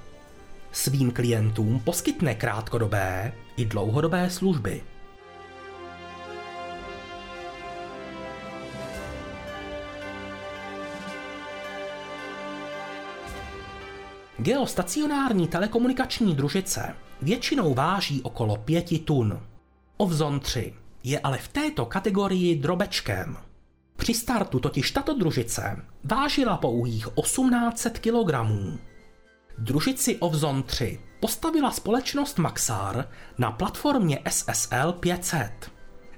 Svým 0.72 1.10
klientům 1.10 1.80
poskytne 1.80 2.34
krátkodobé 2.34 3.32
i 3.56 3.64
dlouhodobé 3.64 4.30
služby. 4.30 4.82
Geostacionární 14.40 15.48
telekomunikační 15.48 16.34
družice 16.34 16.94
většinou 17.22 17.74
váží 17.74 18.22
okolo 18.22 18.56
5 18.56 19.04
tun. 19.04 19.40
Ovzon 19.96 20.40
3 20.40 20.74
je 21.04 21.20
ale 21.20 21.38
v 21.38 21.48
této 21.48 21.86
kategorii 21.86 22.56
drobečkem. 22.56 23.36
Při 23.96 24.14
startu 24.14 24.60
totiž 24.60 24.90
tato 24.90 25.14
družice 25.14 25.76
vážila 26.04 26.56
pouhých 26.56 27.08
1800 27.22 27.98
kg. 27.98 28.34
Družici 29.58 30.16
Ovzon 30.16 30.62
3 30.62 31.00
postavila 31.20 31.70
společnost 31.70 32.38
Maxar 32.38 33.08
na 33.38 33.52
platformě 33.52 34.18
SSL 34.28 34.92
500. 34.92 35.70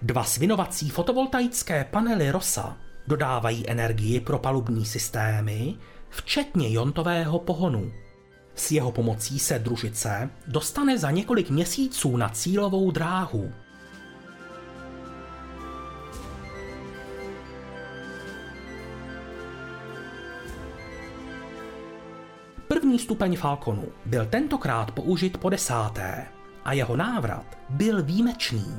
Dva 0.03 0.25
svinovací 0.25 0.91
fotovoltaické 0.91 1.85
panely 1.85 2.31
Rosa 2.31 2.77
dodávají 3.07 3.71
energii 3.71 4.21
pro 4.21 4.39
palubní 4.39 4.87
systémy, 4.87 5.75
včetně 6.11 6.73
jontového 6.73 7.39
pohonu. 7.39 7.93
S 8.55 8.73
jeho 8.73 8.93
pomocí 8.93 9.39
se 9.39 9.59
družice 9.59 10.31
dostane 10.47 10.99
za 10.99 11.11
několik 11.11 11.51
měsíců 11.51 12.17
na 12.17 12.29
cílovou 12.29 12.91
dráhu. 12.91 13.53
První 22.69 22.99
stupeň 22.99 23.37
Falconu 23.37 23.89
byl 24.07 24.27
tentokrát 24.27 24.91
použit 24.91 25.39
po 25.39 25.49
desáté 25.49 26.27
a 26.65 26.73
jeho 26.73 26.97
návrat 26.97 27.59
byl 27.69 28.03
výjimečný. 28.03 28.77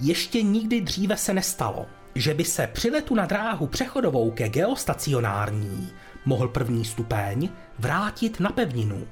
Ještě 0.00 0.42
nikdy 0.42 0.80
dříve 0.80 1.16
se 1.16 1.34
nestalo, 1.34 1.86
že 2.14 2.34
by 2.34 2.44
se 2.44 2.66
při 2.66 2.90
letu 2.90 3.14
na 3.14 3.26
dráhu 3.26 3.66
přechodovou 3.66 4.30
ke 4.30 4.48
geostacionární 4.48 5.92
mohl 6.24 6.48
první 6.48 6.84
stupeň 6.84 7.48
vrátit 7.78 8.40
na 8.40 8.50
pevninu. 8.50 9.06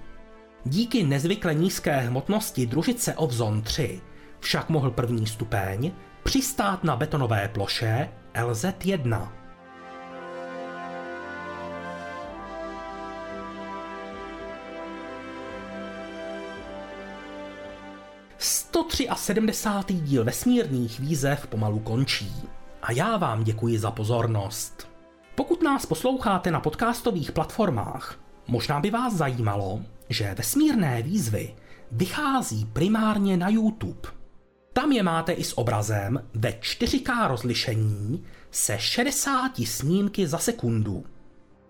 Díky 0.64 1.02
nezvykle 1.04 1.54
nízké 1.54 2.00
hmotnosti 2.00 2.66
družice 2.66 3.14
Ovzon 3.14 3.62
3 3.62 4.00
však 4.40 4.68
mohl 4.68 4.90
první 4.90 5.26
stupeň 5.26 5.92
přistát 6.22 6.84
na 6.84 6.96
betonové 6.96 7.48
ploše 7.48 8.08
LZ-1. 8.34 9.40
a 19.10 19.16
70. 19.16 19.92
díl 19.92 20.24
vesmírných 20.24 21.00
výzev 21.00 21.46
pomalu 21.46 21.78
končí. 21.78 22.32
A 22.82 22.92
já 22.92 23.16
vám 23.16 23.44
děkuji 23.44 23.78
za 23.78 23.90
pozornost. 23.90 24.89
Pokud 25.40 25.62
nás 25.62 25.86
posloucháte 25.86 26.50
na 26.50 26.60
podcastových 26.60 27.32
platformách, 27.32 28.18
možná 28.48 28.80
by 28.80 28.90
vás 28.90 29.14
zajímalo, 29.14 29.80
že 30.08 30.34
vesmírné 30.38 31.02
výzvy 31.02 31.54
vychází 31.92 32.64
primárně 32.72 33.36
na 33.36 33.48
YouTube. 33.48 34.08
Tam 34.72 34.92
je 34.92 35.02
máte 35.02 35.32
i 35.32 35.44
s 35.44 35.58
obrazem 35.58 36.28
ve 36.34 36.50
4K 36.50 37.28
rozlišení 37.28 38.24
se 38.50 38.78
60 38.78 39.52
snímky 39.64 40.26
za 40.26 40.38
sekundu. 40.38 41.04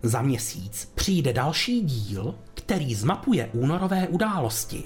Za 0.02 0.22
měsíc 0.22 0.92
přijde 0.94 1.32
další 1.32 1.80
díl, 1.80 2.34
který 2.54 2.94
zmapuje 2.94 3.50
únorové 3.52 4.08
události. 4.08 4.84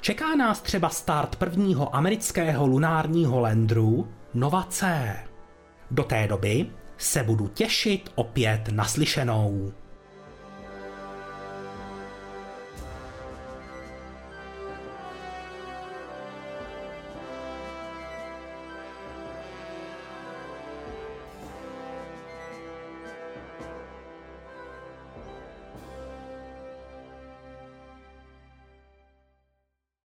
Čeká 0.00 0.36
nás 0.36 0.60
třeba 0.60 0.88
start 0.88 1.36
prvního 1.36 1.96
amerického 1.96 2.66
lunárního 2.66 3.40
landru 3.40 4.08
Nova 4.34 4.66
C. 4.70 5.14
Do 5.90 6.04
té 6.04 6.28
doby 6.28 6.70
se 7.02 7.22
budu 7.22 7.48
těšit 7.48 8.10
opět 8.14 8.68
naslyšenou. 8.72 9.72